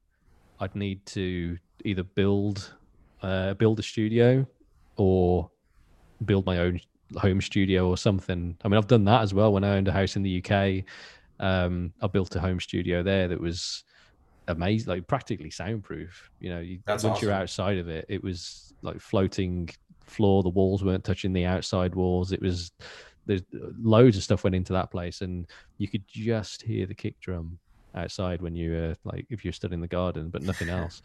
[0.60, 2.73] I'd need to either build
[3.21, 4.45] uh, build a studio
[4.97, 5.49] or
[6.23, 6.79] build my own
[7.17, 8.58] home studio or something.
[8.63, 10.84] I mean, I've done that as well when I owned a house in the UK.
[11.39, 13.84] Um, I built a home studio there that was
[14.47, 16.29] amazing, like practically soundproof.
[16.39, 19.69] You know, you, That's once you're outside of it, it was like floating
[20.05, 20.43] floor.
[20.43, 22.31] The walls weren't touching the outside walls.
[22.31, 22.71] It was
[23.25, 23.41] there's
[23.81, 27.58] loads of stuff went into that place, and you could just hear the kick drum
[27.95, 31.01] outside when you were like if you're stood in the garden, but nothing else.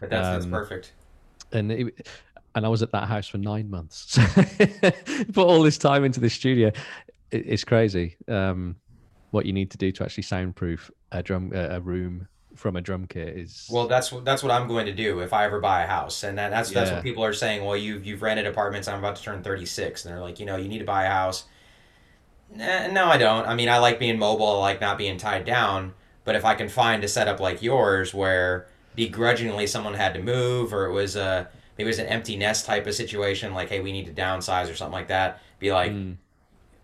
[0.00, 0.92] But that's that's Um, perfect.
[1.52, 2.06] and it,
[2.54, 4.18] and I was at that house for nine months.
[5.32, 6.68] Put all this time into this studio.
[7.30, 8.16] It, it's crazy.
[8.28, 8.76] Um,
[9.30, 13.06] what you need to do to actually soundproof a drum a room from a drum
[13.06, 15.82] kit is Well, that's what that's what I'm going to do if I ever buy
[15.82, 17.64] a house, and that, that's that's what people are saying.
[17.64, 18.88] Well, you've you've rented apartments.
[18.88, 21.10] I'm about to turn 36, and they're like, you know, you need to buy a
[21.10, 21.44] house.
[22.54, 23.46] Nah, no, I don't.
[23.46, 24.46] I mean, I like being mobile.
[24.46, 25.94] I like not being tied down.
[26.24, 30.72] But if I can find a setup like yours, where begrudgingly someone had to move,
[30.72, 33.80] or it was a maybe it was an empty nest type of situation, like hey,
[33.80, 36.16] we need to downsize or something like that, be like, Mm,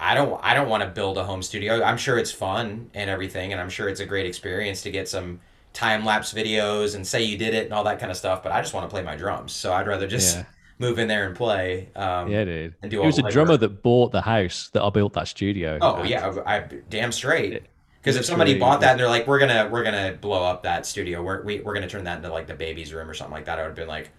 [0.00, 1.82] I don't I don't want to build a home studio.
[1.82, 5.08] I'm sure it's fun and everything, and I'm sure it's a great experience to get
[5.08, 5.40] some
[5.78, 8.42] time lapse videos and say you did it and all that kind of stuff.
[8.42, 10.44] But I just want to play my drums, so I'd rather just yeah,
[10.80, 12.74] move in there and play um, yeah, dude.
[12.82, 15.78] and do It was a drummer that bought the house that I built that studio.
[15.80, 16.60] Oh yeah, I,
[16.90, 17.62] damn straight.
[18.00, 20.64] Because if somebody literally bought that and they're like, we're gonna we're gonna blow up
[20.64, 23.34] that studio, we're we, we're gonna turn that into like the baby's room or something
[23.34, 24.10] like that, I would have been like,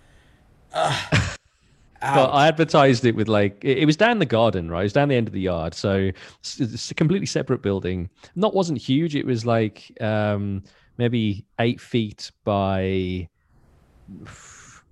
[0.73, 1.29] Ugh,
[2.01, 2.27] But.
[2.27, 4.81] I advertised it with like it, was down the garden, right?
[4.81, 8.09] It was down the end of the yard, so it's, it's a completely separate building.
[8.35, 9.17] Not wasn't huge.
[9.17, 10.63] It was like um,
[10.99, 13.27] maybe eight feet by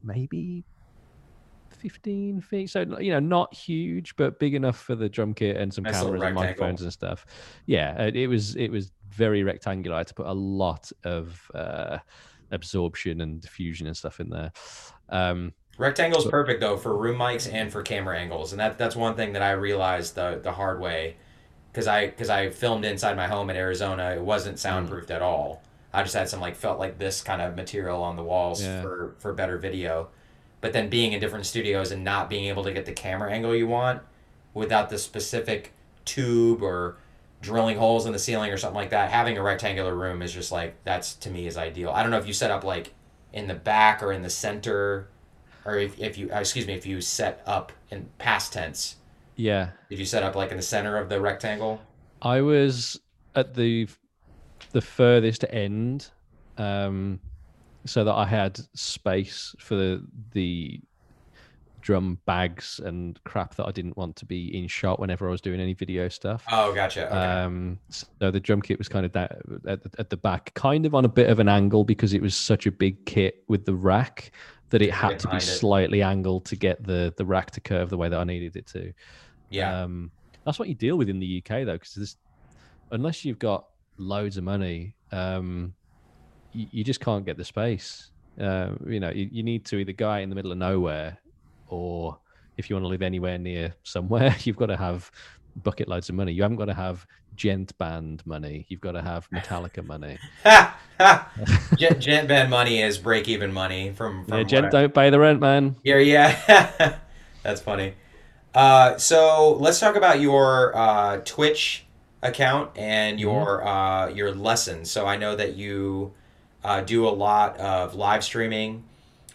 [0.03, 0.63] maybe
[1.69, 2.69] fifteen feet.
[2.69, 6.01] So you know, not huge, but big enough for the drum kit and some Nice
[6.01, 7.25] cameras and microphones and stuff.
[7.67, 9.95] Yeah, it was it was very rectangular.
[9.95, 11.97] I had to put a lot of uh,
[12.51, 14.51] absorption and diffusion and stuff in there.
[15.09, 18.95] Um, Rectangle's So- perfect though for room mics and for camera angles, and that that's
[18.95, 21.17] one thing that I realized the the hard way,
[21.71, 24.15] because I because I filmed inside my home in Arizona.
[24.15, 25.61] It wasn't soundproofed at all.
[25.93, 28.81] I just had some like felt like this kind of material on the walls Yeah.
[28.81, 30.09] for for better video,
[30.61, 33.55] but then being in different studios and not being able to get the camera angle
[33.55, 34.01] you want
[34.53, 35.73] without the specific
[36.05, 36.97] tube or
[37.41, 39.11] drilling holes in the ceiling or something like that.
[39.11, 41.89] Having a rectangular room is just like that's to me is ideal.
[41.91, 42.93] I don't know if you set up like
[43.33, 45.07] in the back or in the center
[45.65, 48.95] or if, if you uh, excuse me if you set up in past tense
[49.35, 51.81] yeah, did you set up like in the center of the rectangle
[52.21, 52.99] I was
[53.35, 53.87] at the
[54.71, 56.09] the furthest end,
[56.57, 57.19] um,
[57.85, 60.81] so that I had space for the the
[61.81, 65.39] drum bags and crap that I didn't want to be in shot whenever I was
[65.39, 66.43] doing any video stuff.
[66.51, 67.15] oh gotcha okay.
[67.15, 70.85] Um, so the drum kit was kind of that at, the- at the back, kind
[70.85, 73.63] of on a bit of an angle because it was such a big kit with
[73.65, 74.31] the rack
[74.69, 75.41] that it had to be it.
[75.41, 78.67] slightly angled to get the the rack to curve the way that I needed it
[78.67, 78.91] to.
[79.49, 80.11] yeah Um,
[80.43, 82.15] that's what you deal with in the UK though, because this,
[82.91, 83.65] unless you've got
[83.97, 85.73] loads of money, um,
[86.53, 88.11] you, you just can't get the space.
[88.39, 91.17] Uh, you know, you, you need to either go out in the middle of nowhere,
[91.67, 92.17] or
[92.57, 95.11] if you want to live anywhere near somewhere, you've got to have
[95.63, 96.31] bucket loads of money.
[96.33, 97.05] You haven't got to have
[97.35, 98.65] djent band money.
[98.69, 100.17] You've got to have Metallica money.
[100.43, 101.31] ha, ha.
[101.75, 105.09] djent, djent band money is break even money from, from yeah, djent I- don't pay
[105.09, 105.75] the rent, man.
[105.83, 106.97] Yeah, yeah.
[107.43, 107.93] That's funny.
[108.53, 111.85] Uh, so let's talk about your uh, Twitch
[112.21, 114.89] account and your uh, your lessons.
[114.91, 116.13] So I know that you
[116.63, 118.83] uh, do a lot of live streaming,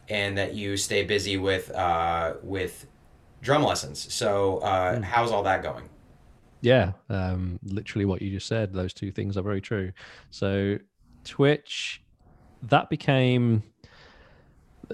[0.08, 2.86] and that you stay busy with uh, with
[3.42, 4.12] drum lessons.
[4.12, 5.04] So uh, Mm.
[5.04, 5.88] how's all that going?
[6.60, 8.72] Yeah, um, literally what you just said.
[8.72, 9.92] Those two things are very true.
[10.30, 10.78] So,
[11.24, 12.00] Twitch,
[12.62, 13.64] that became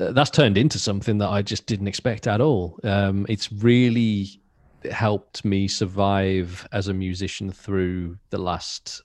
[0.01, 2.79] uh, that's turned into something that I just didn't expect at all.
[2.85, 4.41] Um, it's really
[4.91, 9.03] helped me survive as a musician through the last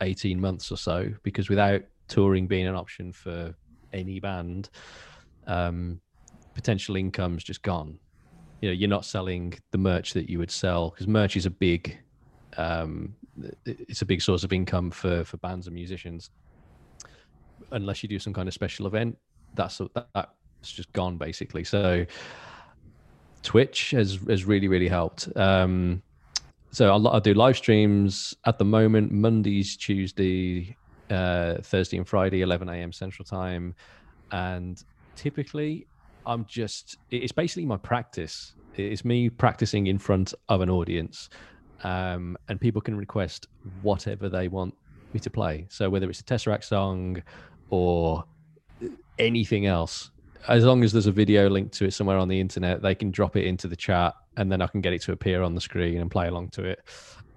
[0.00, 3.54] 18 months or so because without touring being an option for
[3.92, 4.70] any band,
[5.46, 6.00] um,
[6.54, 7.98] potential income's just gone.
[8.60, 11.50] You know, you're not selling the merch that you would sell because merch is a
[11.50, 11.98] big,
[12.56, 13.14] um,
[13.64, 16.30] it's a big source of income for for bands and musicians.
[17.72, 19.18] Unless you do some kind of special event,
[19.54, 21.64] that's that, that's just gone basically.
[21.64, 22.06] So
[23.46, 25.34] Twitch has has really really helped.
[25.36, 26.02] Um,
[26.72, 30.76] so I, I do live streams at the moment, Mondays, Tuesday,
[31.08, 32.92] uh, Thursday, and Friday, 11 a.m.
[32.92, 33.74] Central Time,
[34.32, 34.82] and
[35.14, 35.86] typically
[36.26, 38.54] I'm just it's basically my practice.
[38.74, 41.30] It's me practicing in front of an audience,
[41.84, 43.46] um, and people can request
[43.80, 44.74] whatever they want
[45.12, 45.66] me to play.
[45.70, 47.22] So whether it's a Tesseract song
[47.70, 48.24] or
[49.20, 50.10] anything else,
[50.48, 53.10] as long as there's a video link to it somewhere on the internet, they can
[53.10, 55.60] drop it into the chat, and then I can get it to appear on the
[55.60, 56.82] screen and play along to it.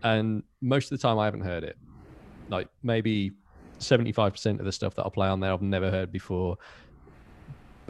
[0.03, 1.77] And most of the time, I haven't heard it.
[2.49, 3.31] Like maybe
[3.79, 6.57] 75% of the stuff that I play on there, I've never heard before.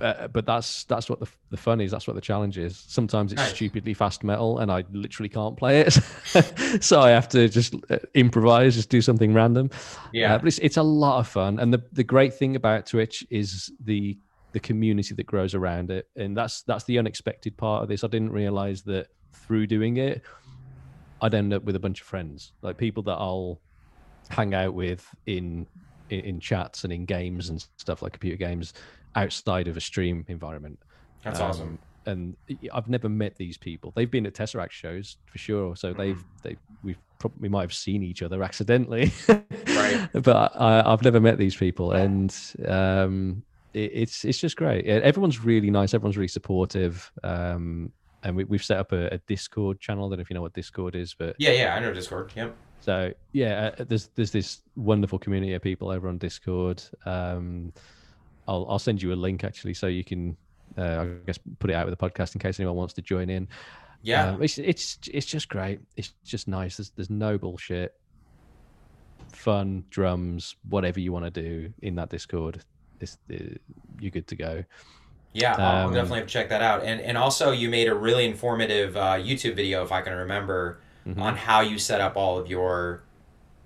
[0.02, 1.92] Uh, but that's that's what the the fun is.
[1.92, 2.78] That's what the challenge is.
[2.88, 5.92] Sometimes it's stupidly fast metal, and I literally can't play it,
[6.82, 9.70] so I have to just uh, improvise, just do something random.
[10.14, 10.36] Yeah.
[10.36, 13.28] Uh, but it's it's a lot of fun, and the the great thing about Twitch
[13.30, 14.18] is the
[14.54, 18.04] the community that grows around it, and that's that's the unexpected part of this.
[18.04, 20.24] I didn't realize that through doing it,
[21.22, 23.62] I'd end up with a bunch of friends, like people that I'll
[24.30, 25.68] hang out with in
[26.10, 28.74] in, in chats and in games and stuff like computer games
[29.16, 30.80] outside of a stream environment.
[31.24, 31.80] That's Um, awesome.
[32.06, 32.38] And
[32.74, 33.92] I've never met these people.
[33.96, 35.76] They've been at Tesseract shows for sure.
[35.76, 36.26] So they've Mm.
[36.44, 40.08] they we've probably we might have seen each other accidentally, Right.
[40.14, 42.36] but I, I've never met these people, and
[42.68, 44.86] um, it, it's it's just great.
[44.86, 45.94] Everyone's really nice.
[45.94, 47.12] Everyone's really supportive.
[47.24, 47.92] Um,
[48.24, 50.06] and we, we've set up a, a Discord channel.
[50.06, 52.34] I don't know if you know what Discord is, but Yeah, yeah, I know Discord.
[52.36, 52.56] Yep.
[52.82, 56.84] so yeah, uh, there's there's this wonderful community of people over on Discord.
[57.06, 57.74] Um,
[58.48, 60.36] I'll I'll send you a link actually, so you can
[60.78, 63.30] uh, I guess put it out with the podcast in case anyone wants to join
[63.30, 63.48] in.
[64.02, 64.32] Yeah.
[64.32, 65.80] Um, it's it's it's just great.
[65.96, 66.78] It's just nice.
[66.78, 67.96] There's there's no bullshit.
[69.34, 72.64] Fun drums, whatever you want to do in that Discord,
[73.04, 73.36] uh,
[74.00, 74.64] you're good to go.
[75.34, 76.84] Yeah, I'll, I'll Um, definitely have to check that out.
[76.84, 80.82] And and also, you made a really informative uh, YouTube video, if I can remember,
[81.06, 81.22] Mhm.
[81.22, 83.08] on how you set up all of your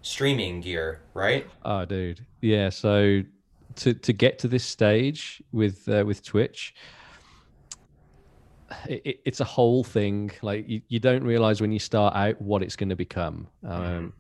[0.02, 1.48] streaming gear, right?
[1.64, 2.70] Oh, dude, yeah.
[2.70, 3.22] So
[3.76, 6.74] to to get to this stage with uh, with Twitch,
[8.88, 10.32] it, it, it's a whole thing.
[10.42, 13.48] Like you, you don't realize when you start out what it's going to become.
[13.64, 14.14] Um,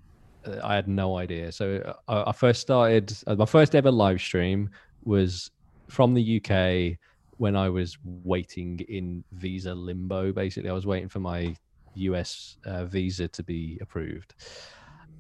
[0.46, 1.52] uh, I had no idea.
[1.52, 3.14] So uh, I, I first started.
[3.28, 4.70] Uh, my first ever live stream
[5.06, 5.52] was
[5.90, 6.98] from the UK
[7.38, 10.32] when I was waiting in visa limbo.
[10.32, 11.56] Basically, I was waiting for my
[11.96, 14.34] US uh, visa to be approved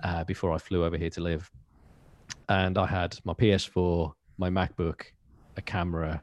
[0.03, 1.49] uh, before I flew over here to live.
[2.49, 5.01] And I had my PS4, my MacBook,
[5.57, 6.21] a camera,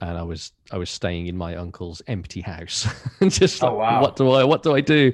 [0.00, 2.88] and I was I was staying in my uncle's empty house.
[3.28, 4.02] just Oh, like, wow.
[4.02, 5.12] what do I what do I do?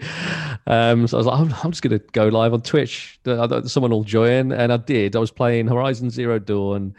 [0.66, 3.20] Um, so I was like, I'm, I'm just gonna go live on Twitch.
[3.66, 5.14] Someone will join, and I did.
[5.14, 6.94] I was playing Horizon Zero Dawn.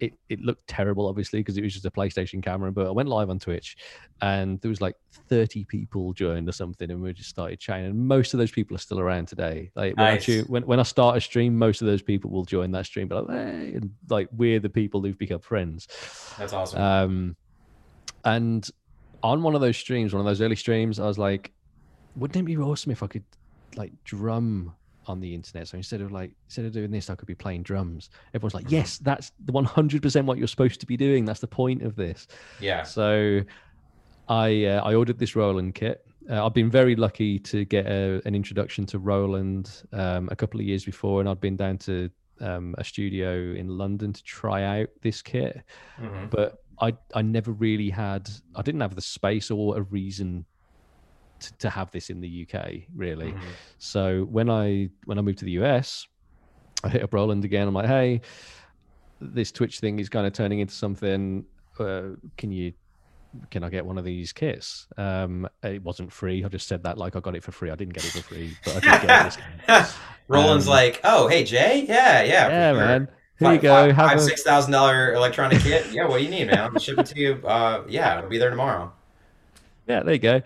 [0.00, 2.72] It, it looked terrible, obviously, because it was just a PlayStation camera.
[2.72, 3.76] But I went live on Twitch,
[4.22, 4.96] and there was like
[5.28, 7.86] 30 people joined or something, and we just started chatting.
[7.86, 9.70] And most of those people are still around today.
[9.74, 10.24] Like when, I, Nice.
[10.24, 13.08] tune- when, when I start a stream, most of those people will join that stream.
[13.08, 15.86] But like, hey, and like we're the people who've become friends.
[16.38, 16.80] That's awesome.
[16.80, 17.36] Um,
[18.24, 18.68] and
[19.22, 21.52] on one of those streams, one of those early streams, I was like,
[22.16, 23.24] wouldn't it be awesome if I could
[23.76, 24.74] like drum
[25.10, 25.68] on the internet?
[25.68, 28.10] So instead of like instead of doing this, I could be playing drums.
[28.34, 31.24] Everyone's like, yes, that's the one hundred percent what you're supposed to be doing.
[31.24, 32.26] That's the point of this.
[32.60, 32.82] yeah.
[32.84, 33.42] So
[34.28, 36.06] I uh, I ordered this Roland kit.
[36.30, 40.60] Uh, I've been very lucky to get a, an introduction to Roland um, a couple
[40.60, 44.80] of years before, and I'd been down to um, a studio in London to try
[44.80, 45.62] out this kit
[45.98, 50.46] hmm but I I never really had I didn't have the space or a reason
[51.40, 53.32] to, to have this in the UK really.
[53.32, 53.40] Mhm.
[53.78, 56.06] So when I when I moved to the US,
[56.84, 57.66] I hit up Roland again.
[57.68, 58.20] I'm like, hey,
[59.20, 61.44] this Twitch thing is kind of turning into something.
[61.78, 62.72] Uh, can you
[63.50, 64.86] can I get one of these kits?
[64.96, 66.44] Um, it wasn't free.
[66.44, 67.70] I just said that like I got it for free.
[67.70, 69.24] I didn't get it for free, but I did get
[69.68, 69.94] this.
[70.28, 72.80] Roland's Um, like, oh, hey Jay, yeah, yeah, Yeah, sure.
[72.80, 73.08] man.
[73.38, 73.74] Here Five, you go.
[73.74, 75.92] five, have five, a- six thousand dollar electronic kit.
[75.92, 76.58] Yeah, what do you need, man?
[76.72, 77.40] I'll ship it to you.
[77.46, 78.92] Uh, yeah, it'll be there tomorrow.
[79.86, 80.42] Yeah, there you go.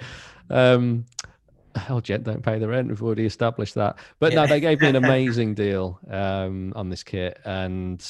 [0.50, 1.06] Um,
[1.74, 2.88] hell, Jet don't pay the rent.
[2.88, 3.98] We've already established that.
[4.20, 8.04] But no, they gave me an amazing deal um, on this kit, and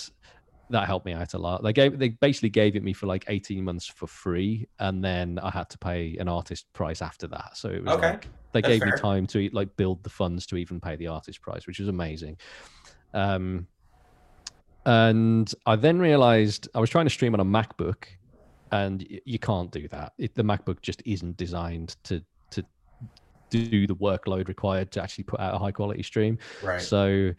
[0.71, 1.63] that helped me out a lot.
[1.63, 5.39] They gave they basically gave it me for like eighteen months for free, and then
[5.43, 7.57] I had to pay an artist price after that.
[7.57, 8.93] So it was Okay, like they that's gave fair.
[8.93, 11.89] me time to like build the funds to even pay the artist price, which was
[11.89, 12.39] amazing.
[13.13, 13.67] Um,
[14.87, 18.05] and I then realized I was trying to stream on a MacBook,
[18.75, 20.15] and you can't do that.
[20.19, 22.65] It, the MacBook just isn't designed to to
[23.51, 26.39] do the workload required to actually put out a high quality stream.
[26.61, 26.83] Right.
[26.83, 27.31] So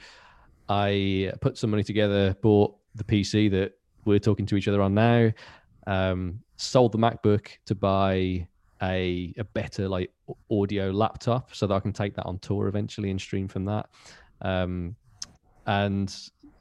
[0.70, 3.74] I put some money together, bought the PC that
[4.05, 5.32] we're talking to each other on now,
[5.88, 8.47] um, sold the MacBook to buy
[8.82, 10.12] a a better like
[10.49, 13.89] audio laptop so that I can take that on tour eventually and stream from that.
[14.41, 14.95] Um,
[15.68, 16.16] and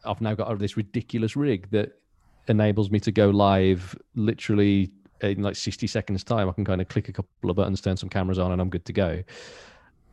[0.04, 1.92] I've now got this ridiculous rig that
[2.48, 4.90] enables me to go live literally
[5.20, 6.48] in like 60 seconds time.
[6.48, 8.68] I can kind of click a couple of buttons, turn some cameras on, and I'm
[8.68, 9.22] good to go,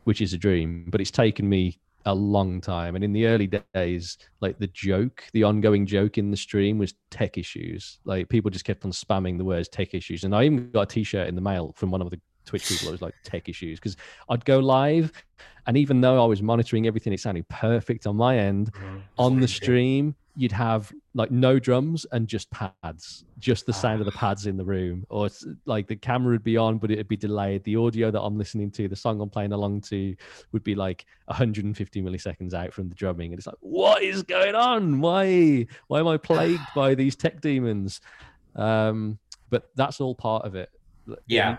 [0.04, 0.86] which is a dream.
[0.90, 2.96] But it's taken me a long time.
[2.96, 6.94] And in the early days, like the joke, the ongoing joke in the stream was
[7.12, 8.00] tech issues.
[8.06, 10.24] Like people just kept on spamming the words tech issues.
[10.24, 12.88] And I even got a t-shirt in the mail from one of the Twitch people
[12.88, 13.98] that was like tech issues because
[14.30, 15.12] I'd go live
[15.68, 18.74] and even though I was monitoring everything, it sounded perfect on my end.
[18.74, 18.98] Mm-hmm.
[19.18, 24.06] On the stream, you'd have like no drums and just pads, just the sound of
[24.06, 24.20] the ah.
[24.20, 25.30] pads in the room, or
[25.66, 27.64] like the camera would be on, but it'd be delayed.
[27.64, 30.16] The audio that I'm listening to, the song I'm playing along to,
[30.52, 34.56] would be like 150 milliseconds out from the drumming, and it's like, what is going
[34.56, 35.02] on?
[35.02, 38.02] Why, why am I plagued by these tech demons?
[38.56, 39.20] Um,
[39.50, 40.70] but that's all part of it.
[41.28, 41.58] Yeah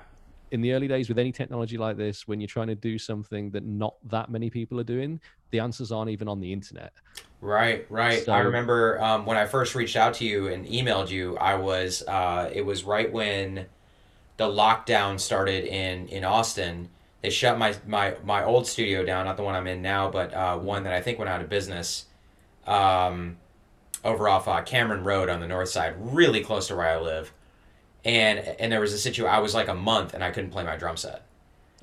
[0.53, 3.51] in the early days with any technology like this, when you're trying to do something
[3.51, 5.18] that not that many people are doing,
[5.53, 6.92] the answers aren't even on the internet.
[7.40, 8.24] Right, right.
[8.24, 11.55] So, I remember um, when I first reached out to you and emailed you, I
[11.55, 13.66] was uh, it was right when
[14.36, 16.88] the lockdown started in in Austin.
[17.20, 20.34] They shut my my my old studio down, not the one I'm in now, but
[20.34, 22.07] uh, one that I think went out of business.
[22.66, 23.38] Um,
[24.05, 27.32] over off uh, Cameron Road on the north side, really close to where I live
[28.05, 30.64] and and there was a situation I was like a month and I couldn't play
[30.64, 31.22] my drum set.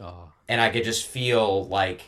[0.01, 0.31] Oh.
[0.47, 2.01] And I could just feel like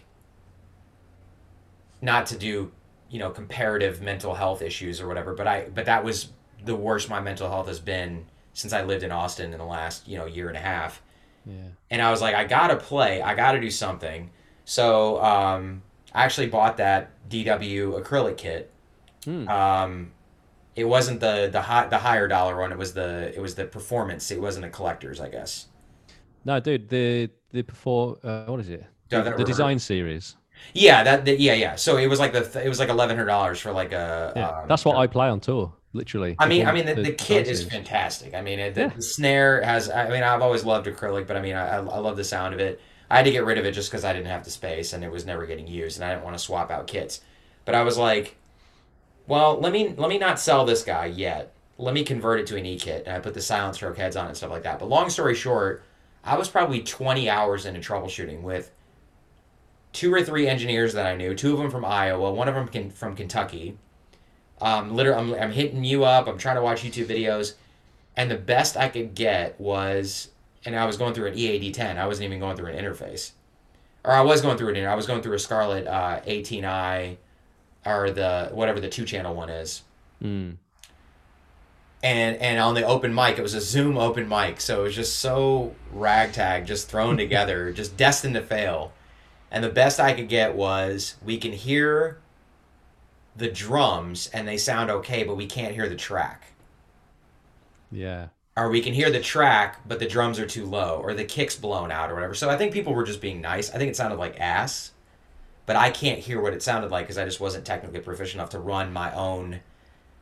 [2.02, 2.72] not to do,
[3.10, 6.30] you know, comparative mental health issues or whatever, but I but that was
[6.64, 10.08] the worst my mental health has been since I lived in Austin in the last,
[10.08, 11.02] you know, year and a half.
[11.46, 11.56] Yeah.
[11.90, 14.30] And I was like, I gotta play, I gotta do something.
[14.66, 15.82] So um,
[16.14, 18.72] I actually bought that DW acrylic kit.
[19.26, 19.48] Hmm.
[19.48, 20.12] Um,
[20.76, 22.72] it wasn't the the high the higher dollar one.
[22.72, 24.32] It was the it was the performance.
[24.32, 25.68] It wasn't a collector's, I guess.
[26.46, 28.86] No, dude, the the before uh, what is it?
[29.10, 30.38] The, the design series.
[30.74, 31.76] Yeah, that the, yeah yeah.
[31.76, 34.34] So it was like the it was like eleven hundred dollars for like a.
[34.36, 35.74] Yeah, um, that's what I play on tour.
[35.94, 36.38] Literally.
[36.40, 38.34] I mean, I mean, the, the, the kit is fantastic.
[38.34, 38.88] I mean, it, the, yeah.
[38.88, 39.90] the, snare has.
[39.90, 42.62] I mean, I've always loved acrylic, but I mean, I, I love the sound of
[42.62, 42.80] it.
[43.10, 45.04] I had to get rid of it just because I didn't have the space and
[45.04, 47.20] it was never getting used, and I didn't want to swap out kits.
[47.66, 48.38] But I was like,
[49.28, 51.54] well, let me let me not sell this guy yet.
[51.78, 54.28] Let me convert it to an e-kit, and I put the silent stroke heads on
[54.28, 54.80] and stuff like that.
[54.80, 55.84] But long story short,
[56.24, 58.72] I was probably 20 hours into troubleshooting with
[59.94, 61.36] two or three engineers that I knew.
[61.36, 63.78] Two of them from Iowa, one of them can, from Kentucky.
[64.60, 66.28] Um, literally, I'm, I'm hitting you up.
[66.28, 67.56] I'm trying to watch YouTube videos,
[68.16, 70.30] and the best I could get was,
[70.66, 71.98] and I was going through an EAD10.
[71.98, 73.32] I wasn't even going through an interface,
[74.04, 74.86] or I was going through it.
[74.86, 77.18] I was going through a Scarlett uh, 18i
[77.86, 79.84] or the whatever the two channel one is.
[80.24, 80.58] Mm.
[82.04, 84.96] And and on the open mic, it was a Zoom open mic, so it was
[84.96, 88.94] just so ragtag, just thrown together, just destined to fail.
[89.52, 92.20] And the best I could get was we can hear
[93.36, 96.54] the drums and they sound okay, but we can't hear the track.
[97.92, 98.28] Yeah.
[98.56, 101.56] Or we can hear the track, but the drums are too low, or the kick's
[101.56, 102.34] blown out, or whatever.
[102.34, 103.70] So I think people were just being nice.
[103.70, 104.92] I think it sounded like ass
[105.66, 108.50] but I can't hear what it sounded like because I just wasn't technically proficient enough
[108.50, 109.62] to run my own,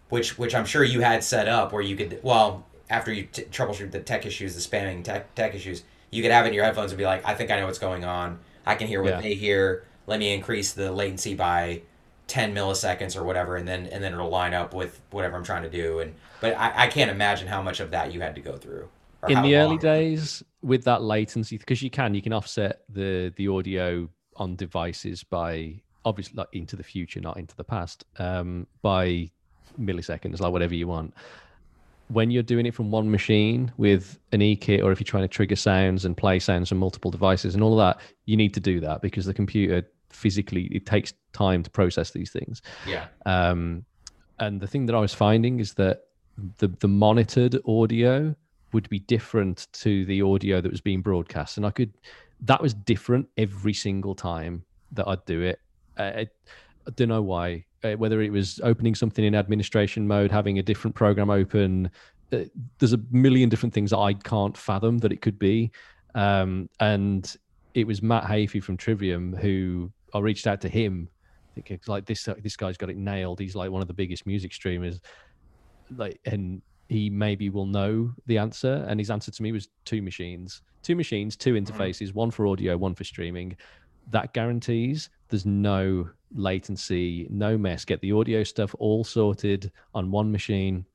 [0.09, 3.43] which which I'm sure you had set up where you could well after you t-
[3.45, 6.65] troubleshoot the tech issues, the spamming tech tech issues, you could have it in your
[6.65, 8.39] headphones and be like, I think I know what's going on.
[8.65, 9.21] I can hear what yeah.
[9.21, 9.85] they hear.
[10.07, 11.81] Let me increase the latency by
[12.27, 15.63] 10 milliseconds or whatever and then and then it'll line up with whatever i'm trying
[15.63, 18.41] to do and but i, I can't imagine how much of that you had to
[18.41, 18.87] go through
[19.27, 23.47] in the early days with that latency because you can you can offset the the
[23.47, 29.29] audio on devices by obviously like into the future, not into the past, um, by
[29.79, 31.13] milliseconds, like whatever you want.
[32.09, 35.27] When you're doing it from one machine with an e-kit, or if you're trying to
[35.27, 38.59] trigger sounds and play sounds from multiple devices and all of that, you need to
[38.59, 42.61] do that because the computer physically it takes time to process these things.
[42.87, 43.07] Yeah.
[43.25, 43.85] Um,
[44.39, 46.05] and the thing that I was finding is that
[46.57, 48.35] the the monitored audio
[48.71, 51.93] would be different to the audio that was being broadcast, and I could
[52.41, 55.59] that was different every single time that I'd do it.
[55.97, 56.27] I,
[56.87, 57.65] I don't know why.
[57.83, 61.89] Uh, whether it was opening something in administration mode, having a different program open,
[62.33, 62.39] uh,
[62.77, 65.71] there's a million different things that I can't fathom that it could be.
[66.15, 67.35] Um, and
[67.73, 71.07] it was Matt Heafy from Trivium who I reached out to him.
[71.55, 73.39] Thinking like this, this guy's got it nailed.
[73.39, 74.99] He's like one of the biggest music streamers.
[75.95, 78.85] Like, and he maybe will know the answer.
[78.87, 81.65] And his answer to me was two machines, two machines, two mm.
[81.65, 83.55] interfaces, one for audio, one for streaming.
[84.11, 87.85] That guarantees there's no latency, no mess.
[87.85, 90.85] Get the audio stuff all sorted on one machine,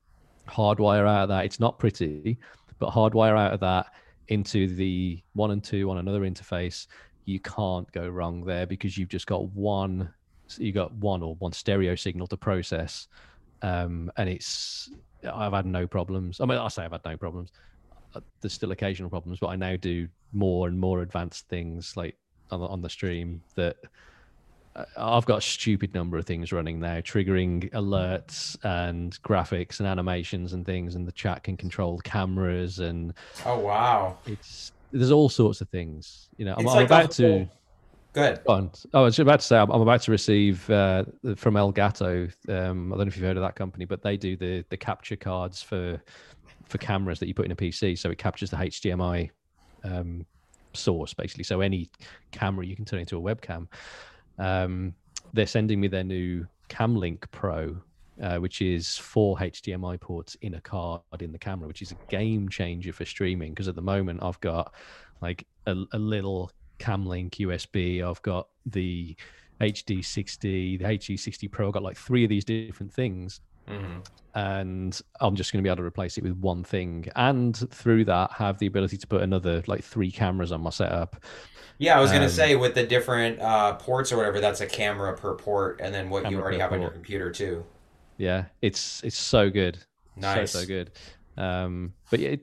[0.47, 1.45] hardwire out of that.
[1.45, 2.37] It's not pretty,
[2.79, 3.93] but hardwire out of that
[4.27, 6.87] into the one and two on another interface.
[7.25, 10.13] You can't go wrong there because you've just got one,
[10.57, 13.07] you got one or one stereo signal to process.
[13.61, 14.89] Um, and it's
[15.33, 16.39] I've had no problems.
[16.39, 17.51] I mean, I say I've had no problems.
[18.13, 22.15] Uh, there's still occasional problems, but I now do more and more advanced things like
[22.51, 23.77] on the, on the stream that
[24.97, 30.53] I've got a stupid number of things running now, triggering alerts and graphics and animations
[30.53, 33.13] and things, and the chat can control cameras and
[33.45, 36.29] oh wow, it's there's all sorts of things.
[36.37, 37.47] You know, I'm, I'm like a about to.
[38.13, 38.39] Good.
[38.47, 38.71] On.
[38.93, 41.03] Oh, I was about to say I'm, I'm about to receive uh,
[41.35, 42.31] from Elgato.
[42.47, 44.77] Um, I don't know if you've heard of that company, but they do the the
[44.77, 46.01] capture cards for
[46.65, 47.97] for cameras that you put in a PC.
[47.97, 49.29] So it captures the HDMI
[49.83, 50.25] um,
[50.73, 51.43] source basically.
[51.43, 51.89] So any
[52.31, 53.67] camera you can turn into a webcam.
[54.37, 54.93] Um,
[55.33, 57.77] they're sending me their new CamLink Pro,
[58.21, 61.97] uh, which is four HDMI ports in a card in the camera, which is a
[62.09, 63.51] game changer for streaming.
[63.51, 64.73] Because at the moment I've got
[65.21, 68.03] like a, a little CamLink USB.
[68.03, 69.15] I've got the
[69.61, 71.67] HD60, the HD60 Pro.
[71.67, 73.99] I've got like three of these different things hmm
[74.35, 78.03] and I'm just going to be able to replace it with one thing, and through
[78.05, 81.15] that have the ability to put another like three cameras on my setup.
[81.79, 85.15] Yeah, I was Um, say with the different uh, ports or whatever, that's a camera
[85.15, 87.63] per port, and then what you already have on your computer too.
[88.17, 89.77] Yeah, it's it's so good,
[90.17, 90.51] Nice.
[90.51, 90.91] so so good.
[91.37, 92.41] Um, but yeah, it,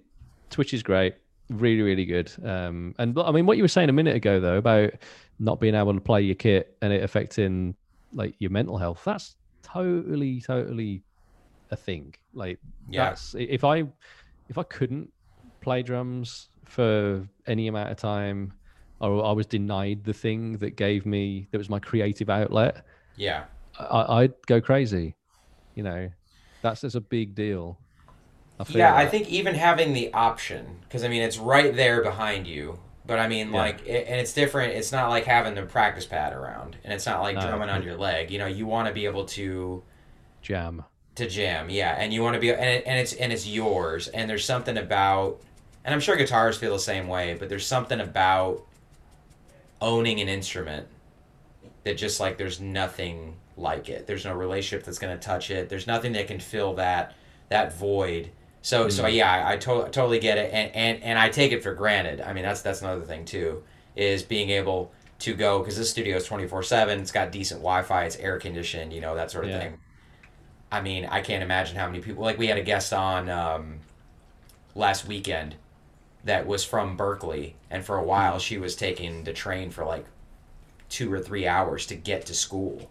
[0.51, 1.15] Twitch is great,
[1.51, 2.33] really really good.
[2.43, 4.95] Um, and I mean, what you were saying a minute ago though about
[5.39, 7.75] not being able to play your kit and it affecting
[8.15, 11.03] like your mental health, that's totally totally
[11.73, 12.15] a thing.
[12.35, 13.11] Like Yeah.
[13.11, 13.85] that's if I
[14.49, 15.11] if I couldn't
[15.61, 18.55] play drums for any amount of time,
[19.01, 22.85] or I was denied the thing that gave me that was my creative outlet,
[23.17, 23.45] Yeah.
[23.79, 25.17] I, I'd go crazy.
[25.75, 26.11] You know,
[26.63, 27.81] that's just a big deal.
[28.61, 32.47] I Yeah, I think even having the option, because I mean, it's right there behind
[32.47, 32.79] you.
[33.05, 33.59] But I mean, Yeah.
[33.61, 34.75] like, it, and it's different.
[34.75, 37.41] It's not like having the practice pad around, and it's not like No.
[37.41, 38.31] drumming on your leg.
[38.31, 39.83] You know, you want to be able to
[40.43, 40.85] jam.
[41.17, 44.09] To jam, yeah, and you want to be, and, it, and it's and it's yours.
[44.09, 45.41] And there's something about,
[45.85, 47.35] and I'm sure guitarists feel the same way.
[47.39, 48.63] But there's something about
[49.81, 50.87] owning an instrument
[51.85, 54.07] that just like there's nothing like it.
[54.07, 55.69] There's no relationship that's going to touch it.
[55.69, 57.15] There's nothing that can fill that
[57.49, 58.31] that void.
[58.63, 59.15] So so Mm.
[59.15, 62.21] yeah, I, I to- totally get it, and, and and I take it for granted.
[62.21, 63.63] I mean, that's that's another thing too,
[63.97, 67.01] is being able to go because this studio is twenty four seven.
[67.01, 68.05] It's got decent Wi Fi.
[68.05, 68.93] It's air conditioned.
[68.93, 69.59] You know that sort of Yeah.
[69.61, 69.79] thing.
[70.73, 72.25] I mean, I can't imagine how many people.
[72.25, 73.81] Like we had a guest on um,
[74.75, 75.55] last weekend
[76.25, 80.07] that was from Berkeley, and for a while she was taking the train for like
[80.89, 82.91] two or three hours to get to school.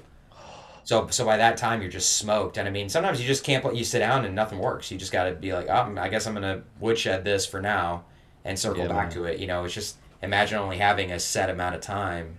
[0.84, 3.76] So so by that time you're just smoked, and I mean sometimes you just can't.
[3.76, 4.92] You sit down and nothing works.
[4.92, 8.04] You just got to be like, oh, I guess I'm gonna woodshed this for now,
[8.46, 9.12] and circle Yeah, back man.
[9.14, 9.40] to it.
[9.40, 12.38] You know, it's just imagine only having a set amount of time.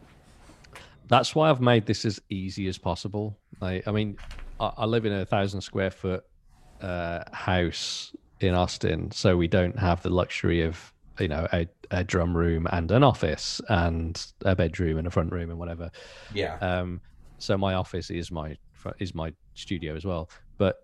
[1.09, 3.37] That's why I've made this as easy as possible.
[3.61, 4.17] Like, I mean,
[4.63, 6.23] I, I live in a thousand square foot
[6.81, 12.03] uh, house in Austin, so we don't have the luxury of you know a, a
[12.05, 15.91] drum room and an office and a bedroom and a front room and whatever.
[16.35, 17.03] Yeah, Um,
[17.39, 18.57] so my office is my
[18.99, 20.31] is my studio as well.
[20.59, 20.77] But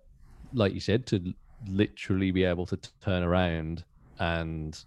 [0.53, 1.33] like you said, to
[1.67, 3.85] literally be able to t- turn around
[4.19, 4.79] and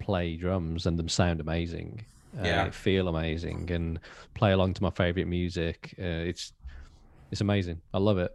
[0.00, 2.06] play drums and them sound amazing,
[2.38, 2.70] uh, Yeah.
[2.70, 4.00] feel amazing, and
[4.34, 5.94] play along to my favorite music.
[5.98, 6.52] Uh, it's
[7.30, 7.80] it's amazing.
[7.94, 8.32] I love it.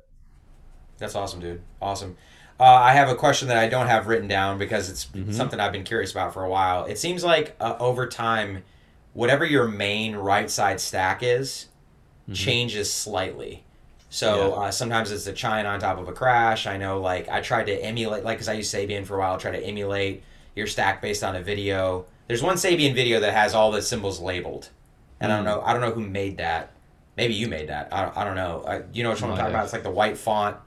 [0.98, 1.62] that's awesome, dude.
[1.82, 2.16] Awesome.
[2.58, 5.34] Uh, I have a question that I don't have written down because it's Mhm.
[5.34, 6.86] something I've been curious about for a while.
[6.86, 8.64] It seems like uh, over time,
[9.14, 11.68] whatever your main right side stack is,
[12.30, 12.36] Mhm.
[12.36, 13.66] changes slightly.
[14.10, 14.56] So Yeah.
[14.68, 16.66] uh, sometimes it's a chine on top of a crash.
[16.66, 19.38] I know, like I tried to emulate, like because I used Sabian for a while,
[19.38, 20.24] try to emulate
[20.56, 22.06] your stack based on a video.
[22.30, 24.70] There's one Sabian video that has all the cymbals labeled,
[25.20, 25.50] and I don't Mm.
[25.58, 26.72] know, I don't know who made that.
[27.18, 27.94] Maybe you made that.
[27.94, 28.62] I, I don't know.
[28.62, 29.64] Uh, you know what I'm talking about?
[29.64, 30.58] It's like the white font,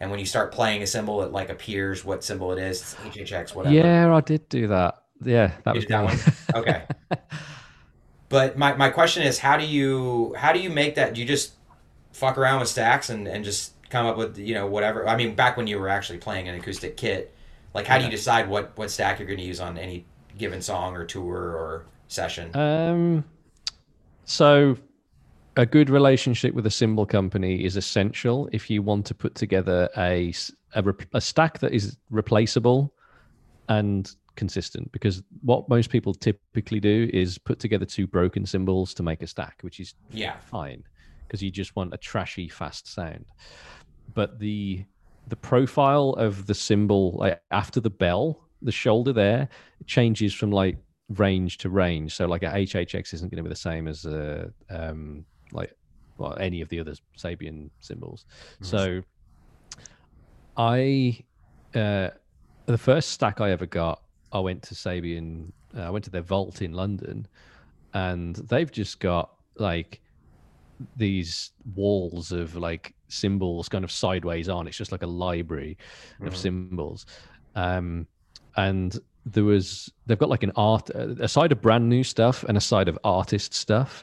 [0.00, 2.96] and when you start playing a cymbal, it like appears what cymbal it is.
[3.04, 3.74] It's HHX, whatever.
[3.74, 5.02] Yeah, I did do that.
[5.22, 6.18] Yeah, that You was that one?
[6.54, 6.82] Okay.
[8.28, 11.14] But my, my question is, how do you how do you make that?
[11.14, 11.52] Do you just
[12.12, 15.06] fuck around with stacks and, and just come up with you know whatever?
[15.08, 17.34] I mean, back when you were actually playing an acoustic kit,
[17.74, 20.06] like how do you decide what what stack you're going to use on any
[20.36, 22.50] given song or tour or session?
[22.56, 23.24] Um,
[24.24, 24.78] so
[25.56, 29.88] a good relationship with a cymbal company is essential if you want to put together
[29.96, 30.32] a
[30.74, 32.92] a, a stack that is replaceable
[33.68, 34.90] and consistent.
[34.90, 39.26] Because what most people typically do is put together two broken cymbals to make a
[39.26, 40.82] stack, which is yeah, fine
[41.26, 43.24] because you just want a trashy fast sound
[44.14, 44.84] but the
[45.28, 49.48] the profile of the cymbal like after the bell the shoulder there
[49.86, 50.76] changes from like
[51.16, 54.50] range to range so like a hhx isn't going to be the same as a
[54.70, 55.24] um
[55.54, 55.72] like
[56.18, 58.26] well any of the other sabian cymbals
[58.60, 59.02] so
[60.56, 61.18] i
[61.74, 62.10] uh
[62.66, 64.02] the first stack i ever got
[64.32, 67.26] i went to sabian uh, i went to their vault in london
[67.94, 70.00] and they've just got like
[70.96, 74.66] these walls of like cymbals kind of sideways on.
[74.66, 75.78] It's just like a library
[76.20, 76.36] of Mhm.
[76.36, 77.06] cymbals.
[77.54, 78.08] Um,
[78.56, 82.58] and there was they've got like an art a side of brand new stuff and
[82.58, 84.02] a side of artist stuff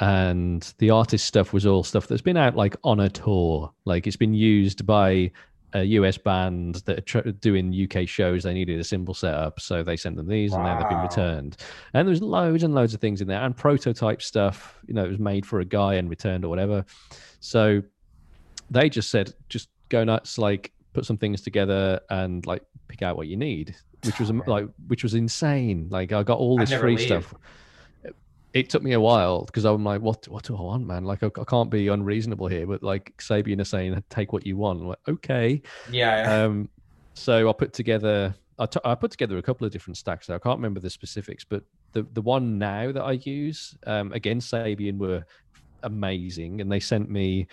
[0.00, 3.72] and the artist stuff was all stuff that's been out like on a tour.
[3.84, 5.30] Like it's been used by
[5.74, 8.42] a us band that are tr- doing uk shows.
[8.42, 11.00] They needed a cymbal set up so they sent them these and now they've been
[11.00, 11.56] returned.
[11.94, 15.08] And there's loads and loads of things in there and prototype stuff you know it
[15.08, 16.84] was made for a guy and returned or whatever.
[17.40, 17.82] So
[18.70, 23.16] they just said just go nuts like put some things together and like pick out
[23.16, 25.88] what you need which was like which was insane.
[25.90, 27.06] Like i got all this free leave.
[27.06, 27.34] stuff
[28.54, 31.22] it took me a while because i'm like what what do i want man like
[31.22, 34.80] i, I can't be unreasonable here but like sabian is saying take what you want
[34.80, 36.44] I'm like okay Yeah.
[36.44, 36.70] um
[37.14, 40.36] so i put together I t- I put together a couple of different stacks there.
[40.36, 44.38] I can't remember the specifics, but the, the one now that I use, um, again,
[44.38, 45.24] Sabian were
[45.82, 47.48] amazing, and they sent me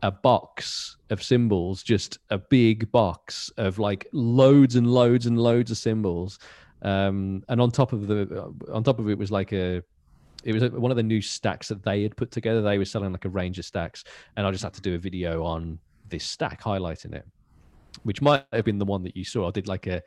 [0.00, 5.70] a box of cymbals, just a big box of like loads and loads and loads
[5.70, 6.38] of cymbals.
[6.80, 9.82] Um, and on top of the on top of it was like a
[10.44, 12.62] it was one of the new stacks that they had put together.
[12.62, 14.04] They were selling like a range of stacks,
[14.36, 17.24] and I just had to do a video on this stack highlighting it,
[18.04, 19.48] which might have been the one that you saw.
[19.48, 20.02] I did like a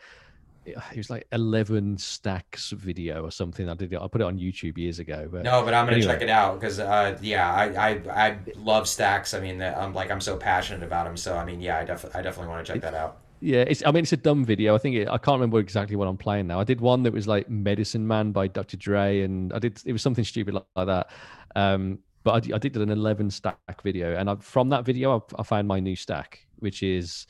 [0.65, 3.67] it was like 11 stacks video or something.
[3.69, 3.99] I did it.
[4.01, 5.27] I put it on YouTube years ago.
[5.31, 6.13] But No, but I'm gonna Anyway.
[6.13, 9.33] check it out because, uh, yeah, I, I I love stacks.
[9.33, 11.17] I mean, I'm like I'm so passionate about them.
[11.17, 13.17] So I mean, yeah, I definitely I definitely want to check that out.
[13.41, 13.83] Yeah, it's.
[13.85, 14.75] I mean, it's a dumb video.
[14.75, 16.59] I think it, I can't remember exactly what I'm playing now.
[16.59, 18.75] I did one that was like Medicine Man by Dr.
[18.75, 21.09] Dre, and I did it was something stupid like, like that.
[21.55, 25.43] Um, but I did an 11 stack video, and I, from that video, I, I
[25.43, 27.27] found my new stack, which is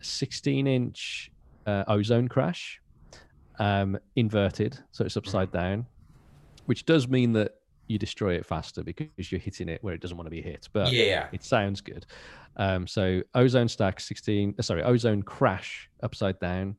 [0.00, 1.30] 16 inch
[1.66, 2.80] uh, O-Zone crash,
[3.58, 5.84] um, inverted, so it's upside down,
[6.64, 7.59] which does mean that
[7.90, 10.68] you destroy it faster because you're hitting it where it doesn't want to be hit.
[10.72, 12.06] But Yeah, it sounds good.
[12.56, 16.76] Um, so O-Zone stack 16, uh, sorry, O-Zone crash upside down.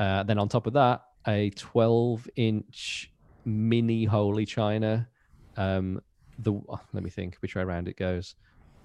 [0.00, 3.12] Uh, then on top of that, a 12 inch
[3.44, 5.08] mini holy china.
[5.56, 6.00] Um,
[6.40, 8.34] the oh, let me think which way around it goes.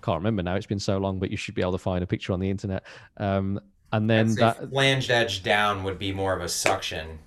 [0.04, 0.54] Can't remember now.
[0.54, 2.50] It's been so long, but you should be able to find a picture on the
[2.50, 2.86] internet.
[3.18, 3.60] Um,
[3.92, 7.18] and then that, flanged edge down would be more of a suction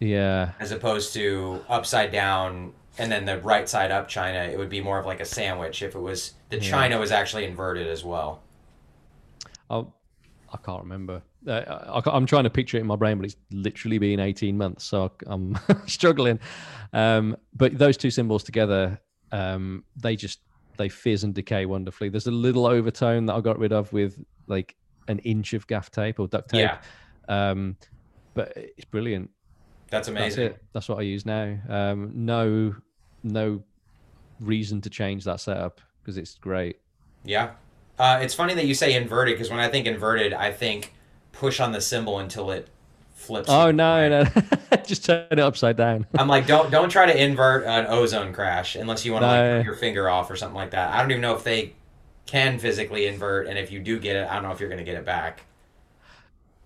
[0.00, 4.38] yeah, as opposed to upside down and then the right side up China.
[4.38, 6.70] It would be more of like a sandwich if it was the Yeah.
[6.70, 8.42] China was actually inverted as well.
[9.70, 9.94] I'll,
[10.52, 11.22] I can't remember.
[11.46, 14.56] Uh, I, I'm trying to picture it in my brain, but it's literally been 18
[14.56, 16.38] months, so I'm struggling.
[16.92, 19.00] Um, but those two cymbals together,
[19.32, 20.40] um, they just
[20.76, 22.08] they fizz and decay wonderfully.
[22.08, 24.74] There's a little overtone that I got rid of with like
[25.08, 26.60] an inch of gaff tape or duct tape.
[26.60, 26.78] Yeah,
[27.28, 27.76] Um,
[28.34, 29.30] but it's brilliant.
[29.90, 30.46] That's That's amazing.
[30.46, 30.62] it.
[30.72, 31.58] That's what I use now.
[31.68, 32.74] Um, no,
[33.22, 33.62] no
[34.40, 36.80] reason to change that setup because it's great.
[37.24, 37.52] Yeah.
[37.98, 40.92] Uh, it's funny that you say inverted because when I think inverted, I think
[41.32, 42.68] push on the cymbal until it
[43.14, 43.48] flips.
[43.48, 44.24] Oh no, no,
[44.84, 46.06] just turn it upside down.
[46.18, 49.36] I'm like, don't don't try to invert an O-Zone crash unless you want to like
[49.44, 49.58] No.
[49.58, 50.92] cut your finger off or something like that.
[50.92, 51.74] I don't even know if they
[52.26, 54.82] can physically invert, and if you do get it, I don't know if you're gonna
[54.82, 55.42] get it back.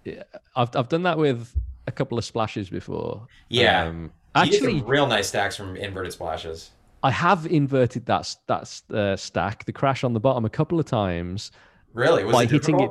[0.04, 0.22] Yeah,
[0.56, 1.52] I've I've done that with
[1.88, 3.26] a couple of splashes before.
[3.48, 3.84] Yeah.
[3.84, 6.70] Um, You get actually, some real nice stacks from inverted splashes.
[7.02, 10.86] I have inverted that that uh, stack, the crash on the bottom, a couple of
[10.86, 11.50] times
[11.94, 12.24] Really?
[12.24, 12.90] Was by it hitting it.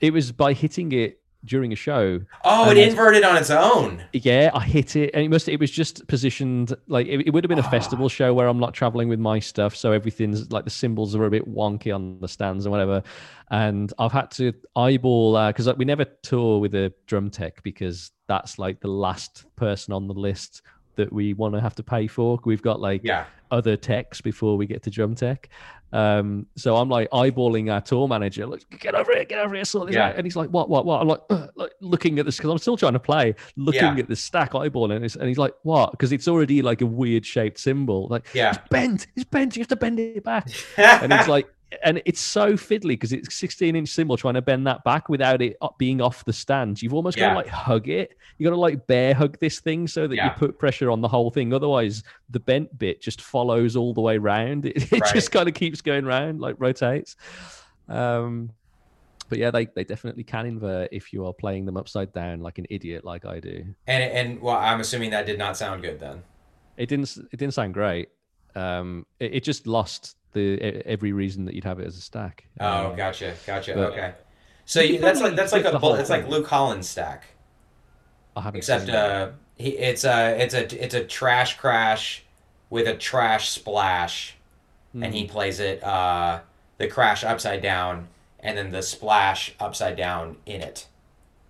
[0.00, 2.20] It was by hitting it during a show.
[2.44, 4.02] Oh, it inverted on its own.
[4.12, 5.48] Yeah, I hit it, and it must.
[5.48, 7.70] It was just positioned like it, it would have been a Ah.
[7.70, 11.24] festival show where I'm not traveling with my stuff, so everything's like the cymbals are
[11.24, 13.02] a bit wonky on the stands and whatever.
[13.50, 18.58] And I've had to eyeball because we never tour with a drum tech because that's
[18.58, 20.62] like the last person on the list
[20.96, 22.38] that we want to have to pay for.
[22.44, 23.24] We've got like Yeah.
[23.50, 25.48] other techs before we get to drum tech.
[25.94, 29.64] Um, so I'm like eyeballing our tour manager, like, get over here, get over here,
[29.64, 30.08] sort this Yeah.
[30.08, 30.16] out.
[30.16, 31.00] And he's like, what, what, what?
[31.00, 31.20] I'm like,
[31.54, 33.98] like looking at this because I'm still trying to play, looking Yeah.
[33.98, 35.14] at the stack, eyeballing it.
[35.16, 35.92] And he's like, what?
[35.92, 38.08] Because it's already like a weird shaped cymbal.
[38.08, 38.50] Like, Yeah.
[38.50, 40.48] it's bent, it's bent, you have to bend it back.
[40.78, 41.48] And he's like,
[41.82, 45.40] and it's so fiddly because it's 16 inch cymbal trying to bend that back without
[45.42, 46.80] it being off the stand.
[46.82, 48.16] You've almost got to like hug it.
[48.38, 50.26] You got to like bear hug this thing so that Yeah.
[50.26, 51.52] you put pressure on the whole thing.
[51.54, 54.66] Otherwise, the bent bit just follows all the way round.
[54.66, 55.14] It, it Right.
[55.14, 57.16] just kind of keeps going round, like rotates.
[57.88, 58.50] Um,
[59.28, 62.58] but yeah, they, they definitely can invert if you are playing them upside down like
[62.58, 63.64] an idiot, like I do.
[63.86, 66.22] and and well, I'm assuming that did not sound good then.
[66.76, 67.16] It didn't.
[67.32, 68.08] It didn't sound great.
[68.56, 72.44] Um, it, it just lost the every reason that you'd have it as a stack.
[72.60, 73.74] Oh, Um, gotcha, gotcha.
[73.74, 74.12] but- okay.
[74.66, 76.26] So You that's like that's like a bull- it's like.
[76.28, 77.24] Luke Collins stack,
[78.54, 82.24] except uh, he, it's a it's a it's a trash crash
[82.70, 84.36] with a trash splash,
[84.94, 86.40] and he plays it uh,
[86.78, 88.08] the crash upside down
[88.40, 90.86] and then the splash upside down in it.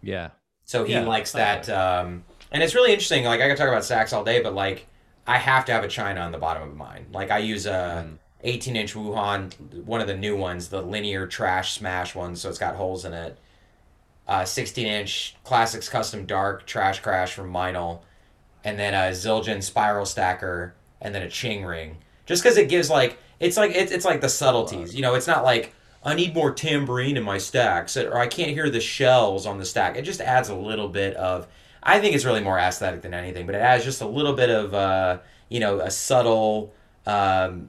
[0.03, 0.31] Yeah.
[0.65, 3.25] So he Yeah, likes that, um, and it's really interesting.
[3.25, 4.87] Like I could talk about sax all day, but like
[5.27, 7.07] I have to have a China on the bottom of mine.
[7.13, 8.09] Like I use a
[8.45, 12.59] 18 inch Wuhan, one of the new ones, the linear trash smash one, so it's
[12.59, 13.39] got holes in it.
[14.29, 18.03] Uh, 16 inch classics custom dark trash crash from Meinl,
[18.63, 21.97] and then a Zildjian spiral stacker, and then a Ching ring.
[22.27, 24.95] Just because it gives like it's like it's, it's like the subtleties.
[24.95, 28.51] You know, it's not like I need more tambourine in my stacks, or I can't
[28.51, 29.97] hear the shells on the stack.
[29.97, 31.47] It just adds a little bit of.
[31.83, 34.51] I think it's really more aesthetic than anything, but it adds just a little bit
[34.51, 35.19] of uh,
[35.49, 36.73] you know a subtle.
[37.07, 37.69] Um,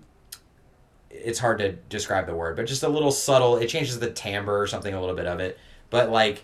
[1.24, 3.58] it's hard to describe the word, but just a little subtle.
[3.58, 5.58] It changes the timbre or something a little bit of it,
[5.90, 6.44] but like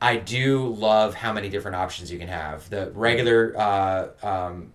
[0.00, 2.68] I do love how many different options you can have.
[2.68, 4.72] The regular uh, um,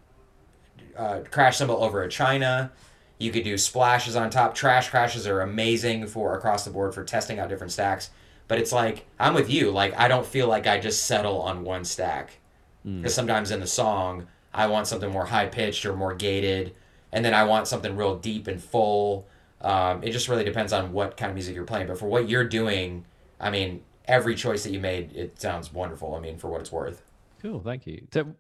[0.97, 2.72] uh, crash cymbal over a China.
[3.20, 4.56] You could do splashes on top.
[4.56, 8.10] Trash crashes are amazing for across the board for testing out different stacks.
[8.47, 9.72] But it's like I'm with you.
[9.72, 12.39] Like I don't feel like I just settle on one stack
[12.84, 16.74] because sometimes in the song I want something more high pitched or more gated,
[17.12, 19.28] and then I want something real deep and full.
[19.62, 21.88] Um, it just really depends on what kind of music you're playing.
[21.88, 23.05] But for what you're doing,
[23.39, 26.16] I mean, every choice that you made, it sounds wonderful.
[26.16, 27.03] I mean, for what it's worth.
[27.41, 28.05] Cool, thank you.
[28.14, 28.34] So,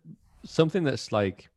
[0.45, 1.49] something that's like,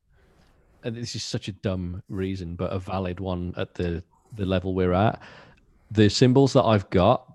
[0.85, 4.03] and this is such a dumb reason, but a valid one at the
[4.35, 5.21] the level we're at.
[5.91, 7.33] The cymbals that I've got,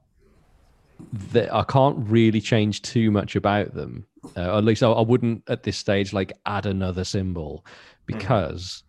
[1.32, 4.05] that I can't really change too much about them.
[4.36, 7.65] Uh, at least I, I wouldn't at this stage like add another cymbal
[8.05, 8.84] because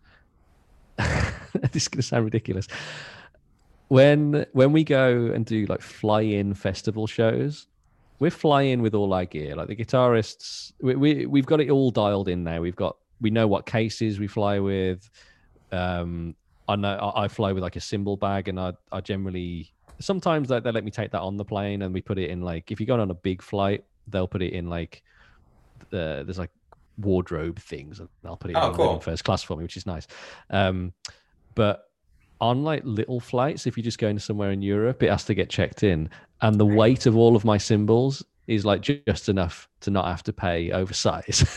[1.71, 2.67] this is going to sound ridiculous.
[3.87, 7.67] When when we go and do like fly in festival shows,
[8.19, 9.55] we're flying with all our gear.
[9.55, 12.61] Like the guitarists, we, we we've got it all dialed in now.
[12.61, 15.09] We've got we know what cases we fly with.
[15.71, 16.35] Um,
[16.67, 20.49] I know I, I fly with like a cymbal bag, and I I generally sometimes
[20.49, 22.71] they, they let me take that on the plane, and we put it in like
[22.71, 25.01] if you're going on a big flight, they'll put it in like
[25.89, 26.51] the there's like
[26.99, 28.99] wardrobe things, and they'll put it Oh, in, cool.
[28.99, 30.07] first class for me, which is nice.
[30.49, 30.93] Um,
[31.55, 31.83] but
[32.41, 35.49] on like little flights, if you're just going somewhere in Europe, it has to get
[35.49, 36.09] checked in,
[36.41, 40.23] and the weight of all of my cymbals is like just enough to not have
[40.23, 41.47] to pay oversize.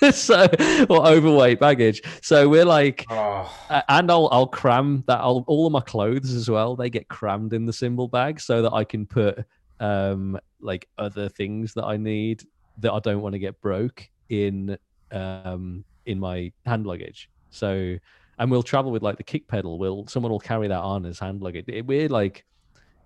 [0.12, 0.46] so
[0.88, 2.00] or overweight baggage.
[2.22, 6.32] So we're like, Oh, uh, and I'll I'll cram that I'll, all of my clothes
[6.32, 6.76] as well.
[6.76, 9.44] They get crammed in the cymbal bag so that I can put
[9.80, 12.42] um like other things that I need
[12.78, 14.78] that I don't want to get broke in
[15.12, 17.28] um in my hand luggage.
[17.50, 17.96] So
[18.38, 19.78] and we'll travel with like the kick pedal.
[19.78, 21.64] Will someone will carry that on as hand luggage?
[21.68, 22.44] It, we're like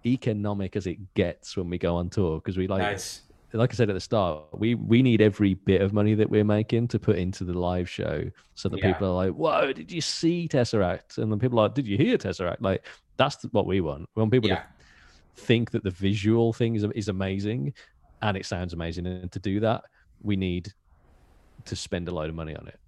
[0.04, 3.22] economic as it gets when we go on tour because we like nice.
[3.54, 6.44] like I said at the start, we we need every bit of money that we're
[6.44, 8.24] making to put into the live show,
[8.54, 8.92] so that Yeah.
[8.94, 11.98] people are like, "Whoa, did you see Tesseract?" And then people are like, "Did you
[11.98, 12.86] hear Tesseract?" Like
[13.18, 14.08] that's what we want.
[14.16, 14.56] We want people Yeah.
[14.56, 14.62] to
[15.36, 17.74] think that the visual thing is is amazing,
[18.22, 19.06] and it sounds amazing.
[19.06, 19.84] And to do that,
[20.22, 20.72] we need
[21.66, 22.78] to spend a load of money on it.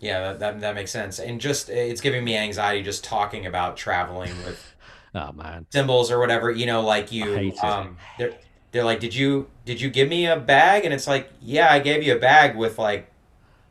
[0.00, 1.18] Yeah, that, that, that makes sense.
[1.18, 4.74] And just, it's giving me anxiety just talking about traveling with
[5.16, 8.34] Oh man, cymbals or whatever, you know, like you, um, they're,
[8.72, 10.84] they're like, did you, did you give me a bag?
[10.84, 13.08] And it's like, yeah, I gave you a bag with like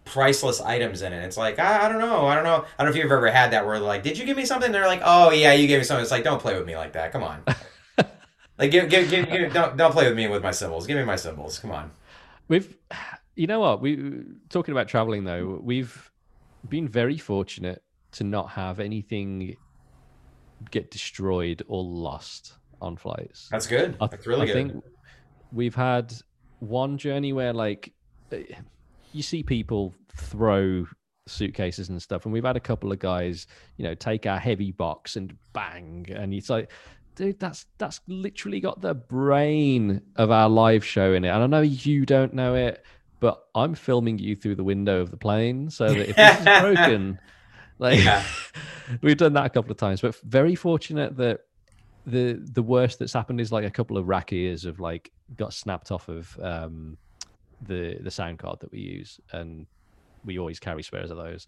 [0.05, 1.23] priceless items in it.
[1.25, 2.27] It's like, I, I don't know.
[2.27, 2.65] I don't know.
[2.79, 4.45] I don't know if you've ever had that where they're like, did you give me
[4.45, 4.71] something?
[4.71, 6.01] They're like, oh yeah, you gave me something.
[6.01, 7.11] It's like, don't play with me like that.
[7.11, 7.43] Come on.
[8.57, 10.87] like, give, give, give, give, don't, don't play with me with my cymbals.
[10.87, 11.59] Give me my cymbals.
[11.59, 11.91] Come on.
[12.47, 12.73] we've,
[13.36, 13.81] you know what?
[13.81, 15.59] We talking about traveling though.
[15.61, 16.11] We've
[16.69, 19.55] been very fortunate to not have anything
[20.71, 23.47] get destroyed or lost on flights.
[23.49, 23.97] That's good.
[23.99, 24.53] I, That's really I good.
[24.53, 24.84] think
[25.51, 26.13] we've had
[26.59, 27.93] one journey where like
[28.31, 28.43] eh,
[29.11, 30.86] you see people throw
[31.25, 34.71] suitcases and stuff, and we've had a couple of guys, you know, take our heavy
[34.71, 36.71] box and bang, and it's like.
[37.15, 41.27] Dude, that's that's literally got the brain of our live show in it.
[41.27, 42.84] And I know you don't know it,
[43.24, 46.47] but I'm filming you through the window of the plane so that if this is
[46.59, 47.17] broken,
[47.80, 48.21] like Yeah.
[49.01, 50.01] we've done that a couple of times.
[50.01, 51.39] But very fortunate that
[52.05, 55.53] the the worst that's happened is like a couple of rack ears have like got
[55.53, 56.97] snapped off of um
[57.61, 59.65] the the sound card that we use and
[60.26, 61.47] we always carry spares of those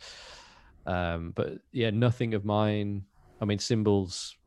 [0.86, 3.03] um but yeah nothing of mine
[3.41, 4.38] i mean cymbals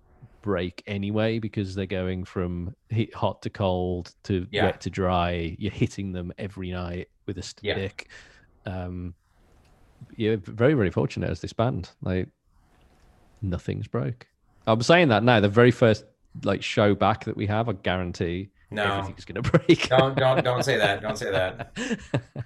[0.43, 2.75] break anyway because they're going from
[3.15, 4.65] hot to cold to Yeah.
[4.65, 7.75] wet to dry you're hitting them every night with a Yeah.
[7.75, 8.09] stick
[8.67, 9.15] um
[10.17, 12.27] yeah very very fortunate as this band like
[13.41, 14.27] nothing's broke
[14.67, 16.05] i'm saying that now the very first
[16.43, 18.83] like show back that we have i guarantee No.
[18.85, 21.01] everything's gonna break don't don't don't say that.
[21.03, 21.73] Don't say that.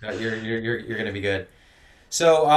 [0.02, 1.46] No, you're you're you're, you're gonna be good.
[2.10, 2.48] So uh,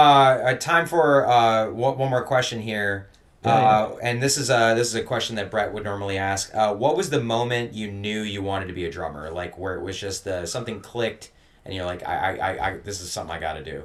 [0.52, 3.08] uh, time for uh, one, one more question here.
[3.44, 3.68] Yeah, yeah.
[3.68, 6.54] Uh, and this is a this is a question that Brett would normally ask.
[6.54, 9.32] Uh, what was the moment you knew you wanted to be a drummer?
[9.32, 11.32] Like where it was just the something clicked,
[11.66, 13.84] and you're like, I, I, I, I this is something I got to do.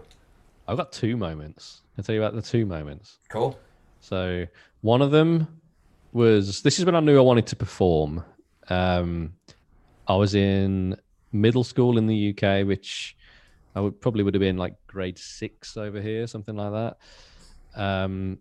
[0.69, 1.81] I've got two moments.
[1.99, 3.19] I'll tell you about the two moments.
[3.29, 3.59] Cool.
[4.01, 4.47] So
[4.83, 5.61] one of them
[6.13, 8.25] was this is when I knew I wanted to perform.
[8.69, 9.35] Um,
[10.07, 10.97] I was in
[11.33, 13.17] middle school in the UK, which
[13.75, 16.73] I would probably would have been like grade six over here, something like
[17.75, 17.81] that.
[17.81, 18.39] Um,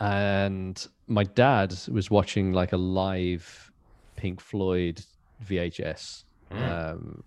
[0.00, 3.70] and my dad was watching like a live
[4.16, 5.02] Pink Floyd
[5.44, 6.92] VHS, Mm.
[6.94, 7.24] um,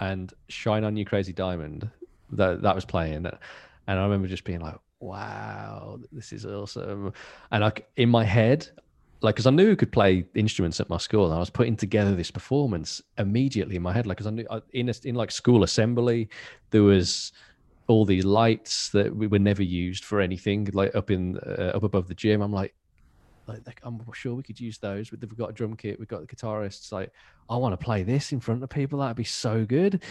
[0.00, 1.90] and "Shine on You Crazy Diamond"
[2.32, 3.38] that that was playing, and
[3.86, 7.12] I remember just being like, "Wow, this is awesome!"
[7.50, 8.68] And like in my head,
[9.20, 11.76] like because I knew I could play instruments at my school, and I was putting
[11.76, 15.14] together this performance immediately in my head, like because I knew I, in a, in
[15.14, 16.28] like school assembly,
[16.70, 17.32] there was
[17.88, 21.82] all these lights that we were never used for anything, like up in uh, up
[21.82, 22.42] above the gym.
[22.42, 22.74] I'm like,
[23.48, 25.10] like, like, I'm sure we could use those.
[25.10, 26.92] We've got a drum kit, we've got the guitarists.
[26.92, 27.10] Like,
[27.48, 28.98] I want to play this in front of people.
[29.00, 30.02] That'd be so good.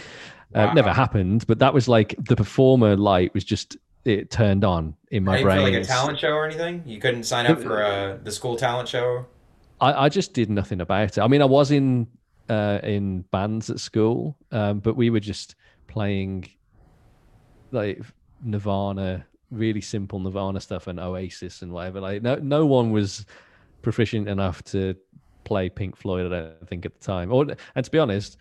[0.54, 4.94] Uh, never happened, but that was like the performer light was just it turned on
[5.10, 5.62] in my brain.
[5.62, 6.82] like a talent show or anything?
[6.84, 9.26] You couldn't sign up for uh, the school talent show.
[9.80, 11.20] I, I just did nothing about it.
[11.20, 12.08] I mean, I was in
[12.48, 15.54] uh, in bands at school, um, but we were just
[15.86, 16.48] playing
[17.70, 18.00] like
[18.42, 22.00] Nirvana, really simple Nirvana stuff, and Oasis and whatever.
[22.00, 23.24] Like, no, no one was
[23.82, 24.94] proficient enough to
[25.44, 26.26] play Pink Floyd.
[26.32, 27.32] I don't think at the time.
[27.32, 28.38] Or, and to be honest,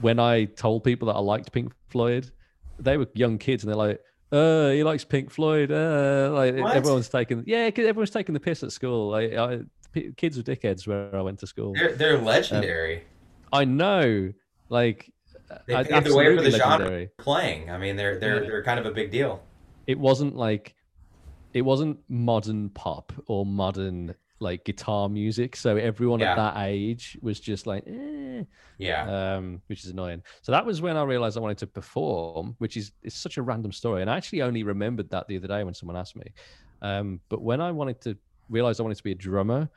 [0.00, 2.30] when I told people that I liked Pink Floyd,
[2.78, 4.00] they were young kids, and they're like.
[4.30, 5.72] Uh, he likes Pink Floyd.
[5.72, 6.76] Uh, like What?
[6.76, 9.08] everyone's taking, yeah, 'cause everyone's taking the piss at school.
[9.08, 9.60] Like, I,
[9.90, 11.72] p- kids were dickheads where I went to school.
[11.72, 13.04] They're they're legendary.
[13.54, 14.30] I know,
[14.68, 15.10] like,
[15.66, 17.70] they paved the way for the absolutely genre playing.
[17.70, 18.50] I mean, they're they're Yeah.
[18.50, 19.42] they're kind of a big deal.
[19.88, 20.74] It wasn't like,
[21.54, 25.56] it wasn't modern pop or modern like guitar music.
[25.56, 26.32] So everyone Yeah.
[26.32, 28.44] at that age was just like, eh,
[28.78, 29.36] Yeah.
[29.36, 30.22] um, which is annoying.
[30.42, 33.42] So that was when I realized I wanted to perform, which is it's such a
[33.42, 36.32] random story, and I actually only remembered that the other day when someone asked me.
[36.82, 38.16] Um, but when I wanted to
[38.48, 39.70] realize I wanted to be a drummer,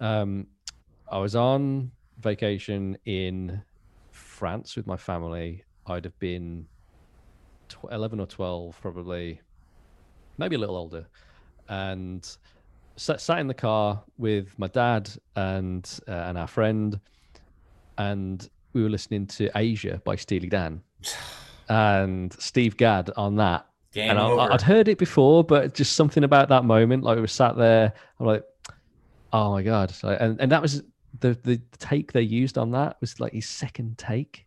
[0.00, 0.46] um,
[1.10, 3.64] I was on vacation in
[4.12, 5.64] France with my family.
[5.86, 6.68] I'd have been
[7.68, 9.40] tw- eleven or twelve, probably,
[10.36, 11.06] maybe a little older,
[11.68, 12.36] and
[12.96, 17.00] sat, sat in the car with my dad and uh, and our friend
[17.98, 20.82] and we were listening to Aja by Steely Dan
[21.68, 23.66] and Steve Gadd on that.
[23.92, 27.22] Game and I, i'd heard it before, but just something about that moment, like we
[27.22, 28.44] were sat there, I'm like,
[29.32, 29.94] oh my god!
[30.02, 30.82] And and that was
[31.20, 34.44] the the take they used on that was like his second take.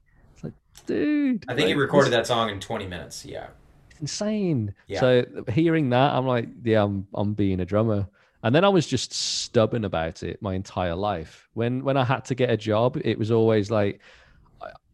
[0.71, 3.25] It's like, dude, I think he recorded that song in 20 minutes.
[3.25, 3.47] Yeah.
[3.99, 4.73] insane.
[4.87, 4.99] Yeah.
[4.99, 8.07] So hearing that, I'm like, yeah, I'm I'm being a drummer.
[8.43, 11.47] And then I was just stubborn about it my entire life.
[11.53, 14.01] When when I had to get a job, it was always like,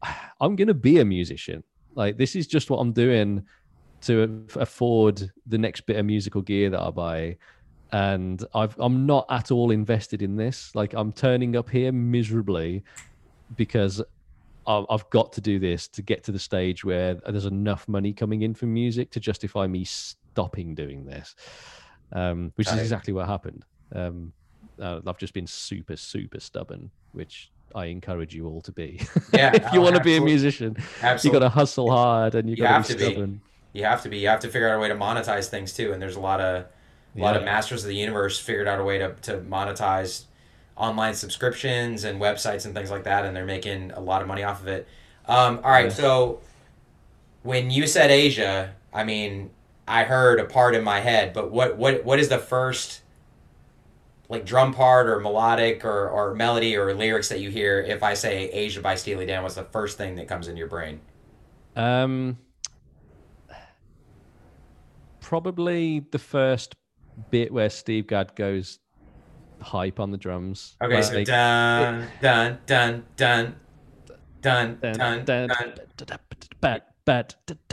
[0.03, 1.63] I, I'm gonna be a musician.
[1.95, 3.43] Like this is just what I'm doing
[4.01, 7.37] to afford the next bit of musical gear that I buy.
[7.93, 10.75] And I've I'm not at all invested in this.
[10.75, 12.83] Like I'm turning up here miserably
[13.55, 14.03] because I-
[14.67, 18.41] I've got to do this to get to the stage where there's enough money coming
[18.41, 21.35] in from music to justify me stopping doing this,
[22.11, 23.63] um, which is exactly what happened.
[23.95, 24.33] Um,
[24.79, 29.01] uh, I've just been super, super stubborn, which I encourage you all to be.
[29.33, 31.37] Yeah, if you oh, want to be a musician, absolutely.
[31.37, 33.11] you got to hustle hard and you You got have to be be.
[33.11, 33.41] stubborn.
[33.73, 34.17] You have to be.
[34.17, 35.93] You have to figure out a way to monetize things too.
[35.93, 36.65] And there's a lot of
[37.15, 40.25] a lot of masters of the universe figured out a way to, to monetize
[40.77, 44.43] online subscriptions and websites and things like that, and they're making a lot of money
[44.43, 44.87] off of it.
[45.25, 46.39] Um, all right, so
[47.43, 49.49] when you said Aja, I mean,
[49.87, 53.01] I heard a part in my head, but what what what is the first
[54.29, 58.13] like drum part or melodic or, or melody or lyrics that you hear if I
[58.13, 59.43] say Aja by Steely Dan?
[59.43, 60.99] What's the first thing that comes into your brain?
[61.75, 62.37] Um,
[65.21, 66.75] probably the first
[67.31, 68.79] bit where Steve Gadd goes
[69.61, 70.75] hype on the drums.
[70.81, 73.55] Okay, so dun dun dun dun
[74.41, 75.79] dun dun, dun dun, dun.
[76.61, 77.65] bat, bat, bat,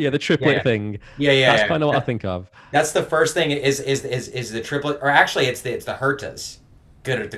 [0.00, 0.62] yeah, the triplet Yeah.
[0.62, 0.98] thing.
[1.18, 1.50] Yeah, yeah.
[1.50, 1.68] That's yeah.
[1.68, 2.50] kind of what I think of.
[2.70, 3.50] That's the first thing.
[3.50, 6.58] Is is is is the triplet, or actually, it's the it's the hertas.
[7.02, 7.28] Dun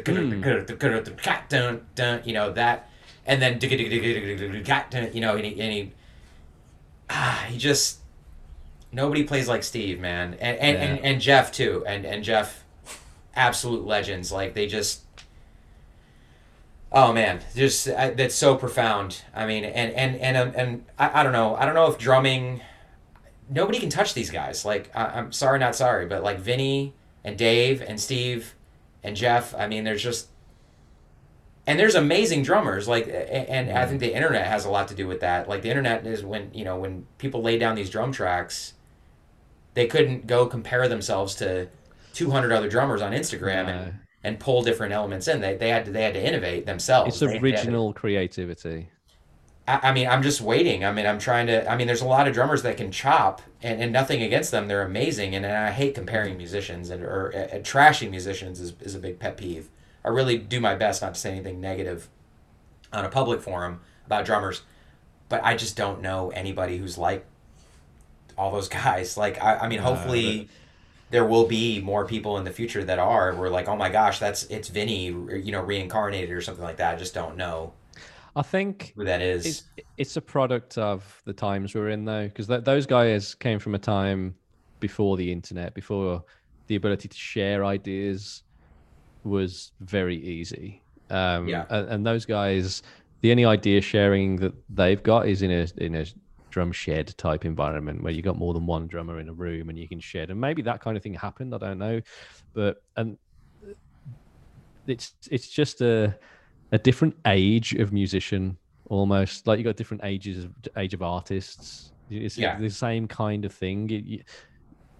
[1.94, 2.20] dun.
[2.24, 2.90] You know that,
[3.26, 5.92] and then you know, and he, and he
[7.09, 8.00] ah, he just
[8.93, 11.11] nobody plays like Steve, man, and and, and, Yeah.
[11.11, 12.64] and Jeff too, and and Jeff,
[13.34, 14.30] absolute legends.
[14.30, 15.01] Like they just.
[16.95, 19.22] Oh man, just I, that's so profound.
[19.34, 21.57] I mean, and and and um, and I, I don't know.
[21.57, 22.61] I don't know if drumming
[23.49, 24.64] nobody can touch these guys.
[24.64, 26.93] Like I, am sorry, not sorry, but like Vinny
[27.24, 28.55] and Dave and Steve
[29.03, 29.55] and Jeff.
[29.55, 30.28] I mean, there's just
[31.66, 35.07] and there's amazing drummers like and i think the internet has a lot to do
[35.07, 38.11] with that like the internet is when you know when people lay down these drum
[38.11, 38.72] tracks
[39.74, 41.68] they couldn't go compare themselves to
[42.12, 43.72] 200 other drummers on instagram no.
[43.72, 43.94] and,
[44.24, 45.40] and pull different elements in.
[45.40, 47.20] They, they had to they had to innovate themselves.
[47.20, 48.88] It's original to, creativity.
[49.66, 50.84] I, I mean i'm just waiting.
[50.84, 53.42] I mean i'm trying to i mean there's a lot of drummers that can chop
[53.62, 54.68] and, and nothing against them.
[54.68, 55.34] They're amazing.
[55.34, 59.18] And, and i hate comparing musicians and or uh, trashing musicians is, is a big
[59.18, 59.68] pet peeve.
[60.04, 62.08] I really do my best not to say anything negative
[62.92, 64.62] on a public forum about drummers,
[65.28, 67.24] but I just don't know anybody who's like
[68.36, 69.16] all those guys.
[69.22, 70.42] Like, I, I mean, hopefully.
[70.42, 70.44] Uh,
[71.10, 73.34] there will be more people in the future that are.
[73.34, 76.94] We're like, oh my gosh, that's it's Vinny, you know, reincarnated or something like that.
[76.94, 77.74] I just don't know.
[78.34, 79.44] I think that is.
[79.44, 79.62] It's,
[79.98, 83.74] it's a product of the times we're in, though, because th- those guys came from
[83.74, 84.34] a time
[84.80, 86.24] before the internet, before
[86.66, 88.42] the ability to share ideas
[89.24, 90.82] was very easy.
[91.10, 91.66] Um, yeah.
[91.68, 92.82] And, and, those guys,
[93.20, 96.06] the only idea sharing that they've got is in a in a
[96.53, 99.78] drum shed type environment where you got more than one drummer in a room and
[99.78, 100.30] you can shed.
[100.30, 101.55] And maybe that kind of thing happened.
[101.55, 102.00] I don't know,
[102.53, 103.18] but and
[104.86, 106.16] it's it's just a
[106.70, 108.57] a different age of musician
[108.88, 111.92] almost like you got different ages of age of artists.
[112.11, 112.59] It's yeah.
[112.59, 113.88] the same kind of thing.
[113.88, 114.22] You, you,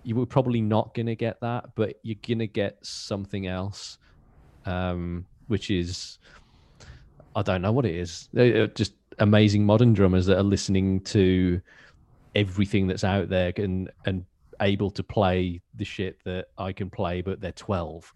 [0.03, 3.99] you were probably not going to get that, but you're going to get something else
[4.67, 6.19] um, which is
[7.35, 8.29] I don't know what it is.
[8.33, 11.61] They're just amazing modern drummers that are listening to
[12.35, 14.25] everything that's out there and and
[14.61, 18.13] able to play the shit that I can play, but they're twelve.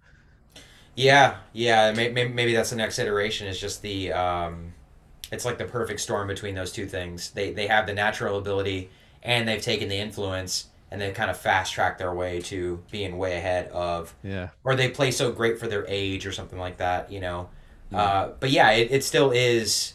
[0.94, 1.92] Yeah, yeah.
[1.92, 3.46] Maybe, maybe that's the next iteration.
[3.46, 4.72] Is just the um,
[5.30, 7.30] it's like the perfect storm between those two things.
[7.30, 8.90] They they have the natural ability
[9.22, 13.18] and they've taken the influence and they kind of fast track their way to being
[13.18, 16.76] way ahead of yeah or they play so great for their age or something like
[16.78, 17.48] that you know
[17.90, 18.00] yeah.
[18.00, 19.94] uh, but yeah it, it still is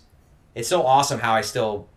[0.55, 1.87] it's so awesome how i still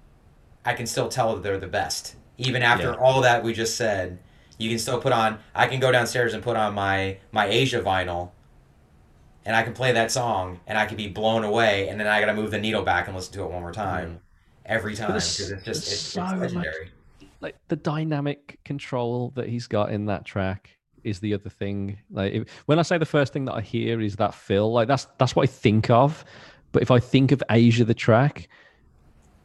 [0.64, 2.96] i can still tell that they're the best even after yeah.
[2.96, 4.18] all that we just said
[4.58, 7.80] you can still put on i can go downstairs and put on my my Aja
[7.82, 8.30] vinyl
[9.44, 12.20] and i can play that song and i can be blown away and then i
[12.20, 14.18] gotta move the needle back and listen to it one more time mm.
[14.66, 16.90] every time because it's just it's, so it's legendary much
[17.44, 20.70] like the dynamic control that he's got in that track
[21.04, 21.98] is the other thing.
[22.10, 24.88] Like if, when I say the first thing that I hear is that fill, like
[24.88, 26.24] that's that's what I think of.
[26.74, 28.48] But if I think of Aja the track,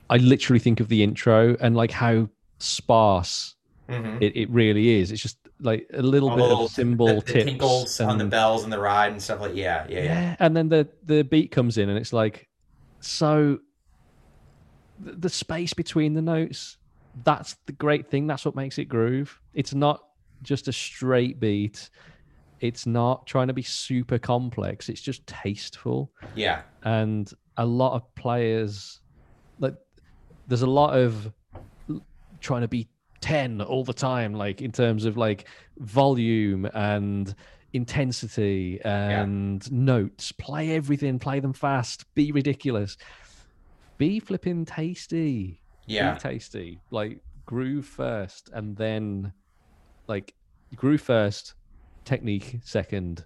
[0.10, 2.28] I literally think of the intro and like how
[2.58, 3.56] sparse
[3.88, 4.22] mm-hmm.
[4.22, 5.12] it, it really is.
[5.14, 8.18] It's just like a little All bit of cymbal the, the tips tinkles and, on
[8.18, 10.36] the bells and the ride and stuff like yeah, yeah, yeah, yeah.
[10.40, 12.50] And then the the beat comes in and it's like
[13.00, 13.60] so
[15.00, 16.78] the, the space between the notes
[17.24, 18.28] that's the great thing.
[18.28, 19.40] That's what makes it groove.
[19.54, 20.04] It's not
[20.42, 21.90] just a straight beat.
[22.62, 24.90] It's not trying to be super complex.
[24.90, 26.12] It's just tasteful.
[26.36, 26.62] Yeah.
[26.84, 29.02] And a lot of players,
[29.60, 29.76] like,
[30.48, 31.32] there's a lot of
[32.42, 32.90] trying to be
[33.22, 35.48] 10 all the time, like, in terms of like
[35.78, 37.34] volume and
[37.74, 39.70] intensity and yeah.
[39.72, 40.32] notes.
[40.34, 42.98] Play everything, play them fast, be ridiculous,
[43.98, 49.34] be flipping tasty yeah tasty like groove first and then
[50.08, 50.36] like
[50.76, 51.56] groove first
[52.10, 53.26] technique second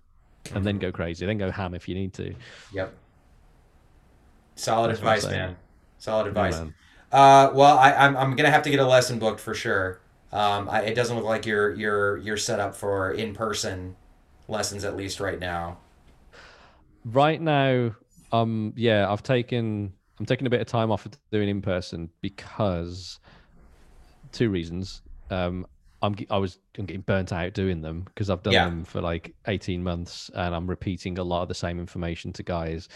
[0.54, 2.34] and then go crazy then go ham if you need to.
[2.74, 2.94] Yep.
[4.56, 5.56] Solid That's advice man.
[5.98, 6.54] Solid advice.
[6.54, 10.00] yeah, uh, well I, I'm, I'm gonna have to get a lesson booked for sure.
[10.32, 13.96] Um, I, it doesn't look like you're you're you're set up for in-person
[14.48, 15.78] lessons at least right now.
[17.06, 17.96] Right now
[18.32, 22.10] um yeah i've taken I'm taking a bit of time off of doing in person
[22.22, 23.20] because
[24.32, 25.02] two reasons.
[25.30, 25.66] Um,
[26.04, 28.66] I'm I was I'm getting burnt out doing them because I've done yeah.
[28.66, 32.44] them for like 18 months and I'm repeating a lot of the same information to
[32.44, 32.90] guys.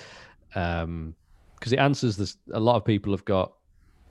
[0.53, 1.15] Um,
[1.55, 2.37] because it answers this.
[2.53, 3.53] A lot of people have got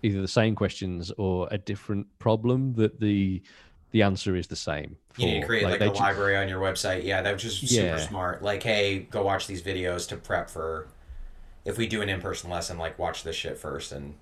[0.03, 3.40] either the same questions or a different problem that the
[3.92, 4.97] the answer is the same.
[5.12, 7.05] For, you need to create like, like a library on your website.
[7.05, 7.99] Yeah, that's just super yeah.
[7.99, 8.42] smart.
[8.42, 10.88] Like, hey, go watch these videos to prep for
[11.66, 14.14] if we do an in-person lesson like watch this shit first and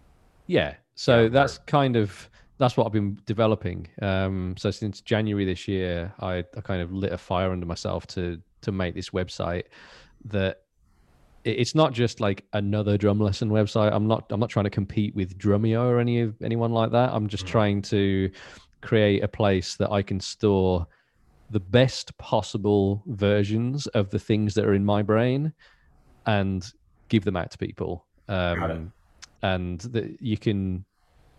[0.49, 2.29] yeah so that's kind of
[2.59, 6.93] that's what i've been developing um so since january this year I, I kind of
[6.93, 9.65] lit a fire under myself to to make this website
[10.27, 10.63] that
[11.45, 15.15] it's not just like another drum lesson website i'm not i'm not trying to compete
[15.15, 17.53] with drumeo or any of anyone like that i'm just mm-hmm.
[17.53, 18.31] trying to
[18.81, 20.87] create a place that i can store
[21.51, 25.53] the best possible versions of the things that are in my brain
[26.27, 26.73] and
[27.09, 28.07] give them out to people.
[28.29, 28.93] Um,
[29.43, 30.85] and that you can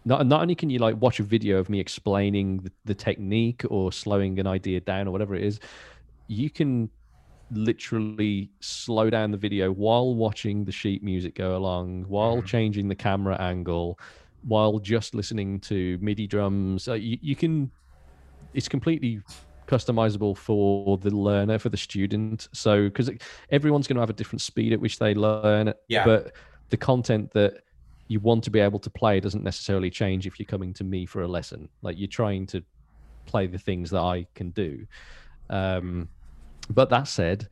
[0.05, 3.63] not not only can you like watch a video of me explaining the, the technique
[3.69, 5.59] or slowing an idea down or whatever it is,
[6.27, 6.89] you can
[7.51, 12.45] literally slow down the video while watching the sheet music go along, while mm-hmm.
[12.45, 13.99] changing the camera angle,
[14.43, 16.87] while just listening to MIDI drums.
[16.87, 17.71] Uh, you, you can,
[18.53, 19.21] it's completely
[19.67, 22.47] customizable for the learner, for the student.
[22.51, 23.09] So, because
[23.51, 25.73] everyone's going to have a different speed at which they learn.
[25.87, 26.05] Yeah.
[26.05, 26.33] But
[26.69, 27.63] the content that
[28.07, 31.05] you want to be able to play doesn't necessarily change if you're coming to me
[31.05, 31.69] for a lesson.
[31.81, 32.63] Like you're trying to
[33.25, 34.85] play the things that I can do.
[35.49, 36.07] Um,
[36.69, 37.47] but that said,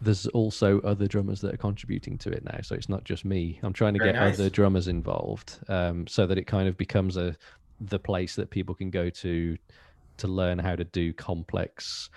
[0.00, 2.58] there's also other drummers that are contributing to it now.
[2.62, 3.58] So it's not just me.
[3.62, 4.34] I'm trying to Very get nice.
[4.34, 7.36] other drummers involved um, so that it kind of becomes a
[7.80, 9.56] the place that people can go to
[10.16, 12.08] to learn how to do complex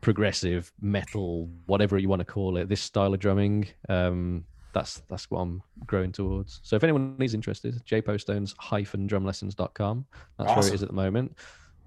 [0.00, 4.44] progressive metal whatever you want to call it this style of drumming um,
[4.76, 10.04] that's that's what i'm growing towards so if anyone is interested jpostones hyphen drumlessons.com
[10.38, 10.60] that's awesome.
[10.60, 11.34] where it is at the moment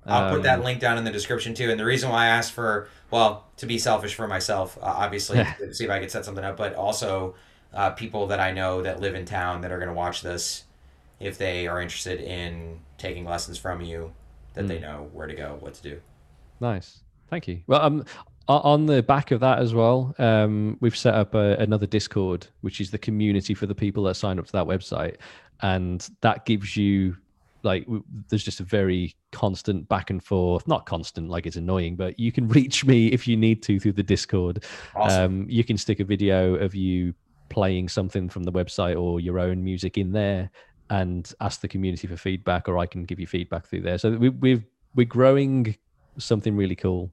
[0.06, 1.70] I'll put that um, link down in the description too.
[1.70, 5.46] And the reason why I asked for, well, to be selfish for myself, uh, obviously,
[5.60, 7.36] to see if I could set something up, but also
[7.74, 10.64] uh, people that I know that live in town that are going to watch this,
[11.20, 14.14] if they are interested in taking lessons from you,
[14.54, 14.70] that mm.
[14.70, 16.02] they know where to go, what to do.
[16.60, 17.02] Nice.
[17.30, 17.62] Thank you.
[17.68, 18.06] Well, um,
[18.58, 22.82] on the back of that as well, um, we've set up a, another Discord, which
[22.82, 25.18] is the community for the people that sign up to that website.
[25.62, 27.16] And that gives you
[27.64, 27.86] like
[28.30, 32.32] there's just a very constant back and forth not constant like it's annoying but you
[32.32, 34.64] can reach me if you need to through the discord
[34.96, 35.42] awesome.
[35.42, 37.14] um, you can stick a video of you
[37.50, 40.50] playing something from the website or your own music in there
[40.90, 44.12] and ask the community for feedback or i can give you feedback through there so
[44.12, 44.64] we, we've
[44.96, 45.76] we're growing
[46.18, 47.12] something really cool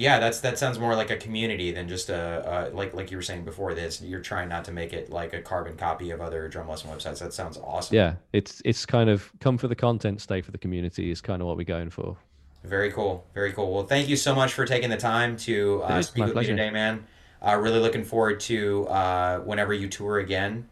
[0.00, 3.18] yeah, that's that sounds more like a community than just a, a like like you
[3.18, 3.74] were saying before.
[3.74, 6.90] This you're trying not to make it like a carbon copy of other drum lesson
[6.90, 7.18] websites.
[7.18, 7.94] That sounds awesome.
[7.94, 11.42] Yeah, it's it's kind of come for the content, stay for the community is kind
[11.42, 12.16] of what we're going for.
[12.64, 13.74] Very cool, very cool.
[13.74, 16.52] Well, thank you so much for taking the time to uh, speak with pleasure.
[16.52, 17.04] me today, man.
[17.46, 20.66] Uh, really looking forward to uh, whenever you tour again.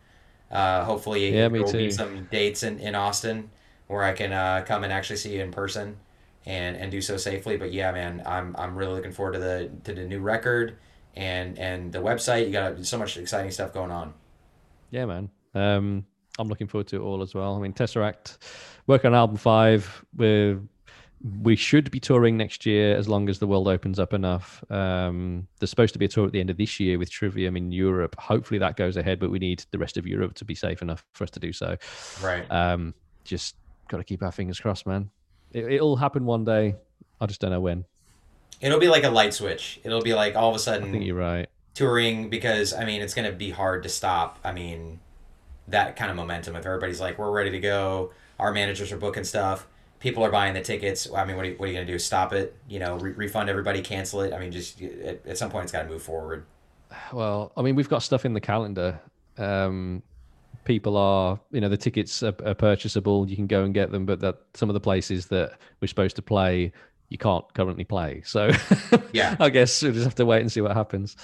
[0.51, 1.79] Uh, hopefully, yeah, me too.
[1.79, 3.51] Be some dates in, in Austin
[3.89, 5.99] where I can uh, come and actually see you in person
[6.49, 7.57] and and do so safely.
[7.57, 10.79] But yeah, man, I'm I'm really looking forward to the to the new record
[11.15, 12.47] and and the website.
[12.47, 14.15] You got so much exciting stuff going on.
[14.91, 15.31] Yeah, man.
[15.55, 16.07] Um,
[16.39, 17.55] I'm looking forward to it all as well.
[17.55, 18.39] I mean, Tesseract,
[18.87, 20.05] work on album five.
[20.17, 20.59] We're
[21.43, 24.65] we should be touring next year as long as the world opens up enough.
[24.71, 27.57] Um, there's supposed to be a tour at the end of this year with Trivium
[27.57, 28.15] in Europe.
[28.21, 31.05] Hopefully that goes ahead, but we need the rest of Europe to be safe enough
[31.15, 31.77] for us to do so.
[32.23, 32.47] Right.
[32.53, 32.95] Um,
[33.25, 33.57] just
[33.89, 35.11] got to keep our fingers crossed, man.
[35.53, 36.77] It, will happen one day.
[37.21, 37.85] I just don't know when.
[38.61, 39.81] It'll be like a light switch.
[39.85, 40.89] It'll be like all of a sudden.
[40.89, 41.49] I think you're right.
[41.75, 44.39] Touring because I mean it's going to be hard to stop.
[44.45, 45.01] I mean,
[45.69, 46.57] that kind of momentum.
[46.57, 49.67] If everybody's like we're ready to go, our managers are booking stuff,
[50.01, 51.09] people are buying the tickets.
[51.15, 51.99] I mean, what are you, what are you going to do?
[51.99, 52.57] Stop it?
[52.69, 54.33] You know, re- refund everybody, cancel it?
[54.33, 56.45] I mean, just at, at some point it's got to move forward.
[57.13, 59.01] Well, I mean, we've got stuff in the calendar.
[59.37, 60.03] Um,
[60.69, 64.05] people are you know the tickets are, are, purchasable you can go and get them
[64.05, 66.71] but that some of the places that we're supposed to play
[67.09, 68.21] you can't currently play.
[68.27, 68.51] So
[69.13, 69.35] yeah.
[69.41, 71.17] I guess we'll just have to wait and see what happens.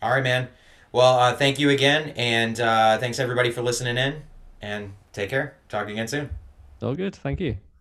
[0.00, 0.48] All right man.
[0.92, 4.22] Well uh, thank you again and uh, thanks everybody for listening in
[4.60, 5.56] and take care.
[5.68, 6.30] Talk again soon.
[6.80, 7.16] All good.
[7.16, 7.71] Thank you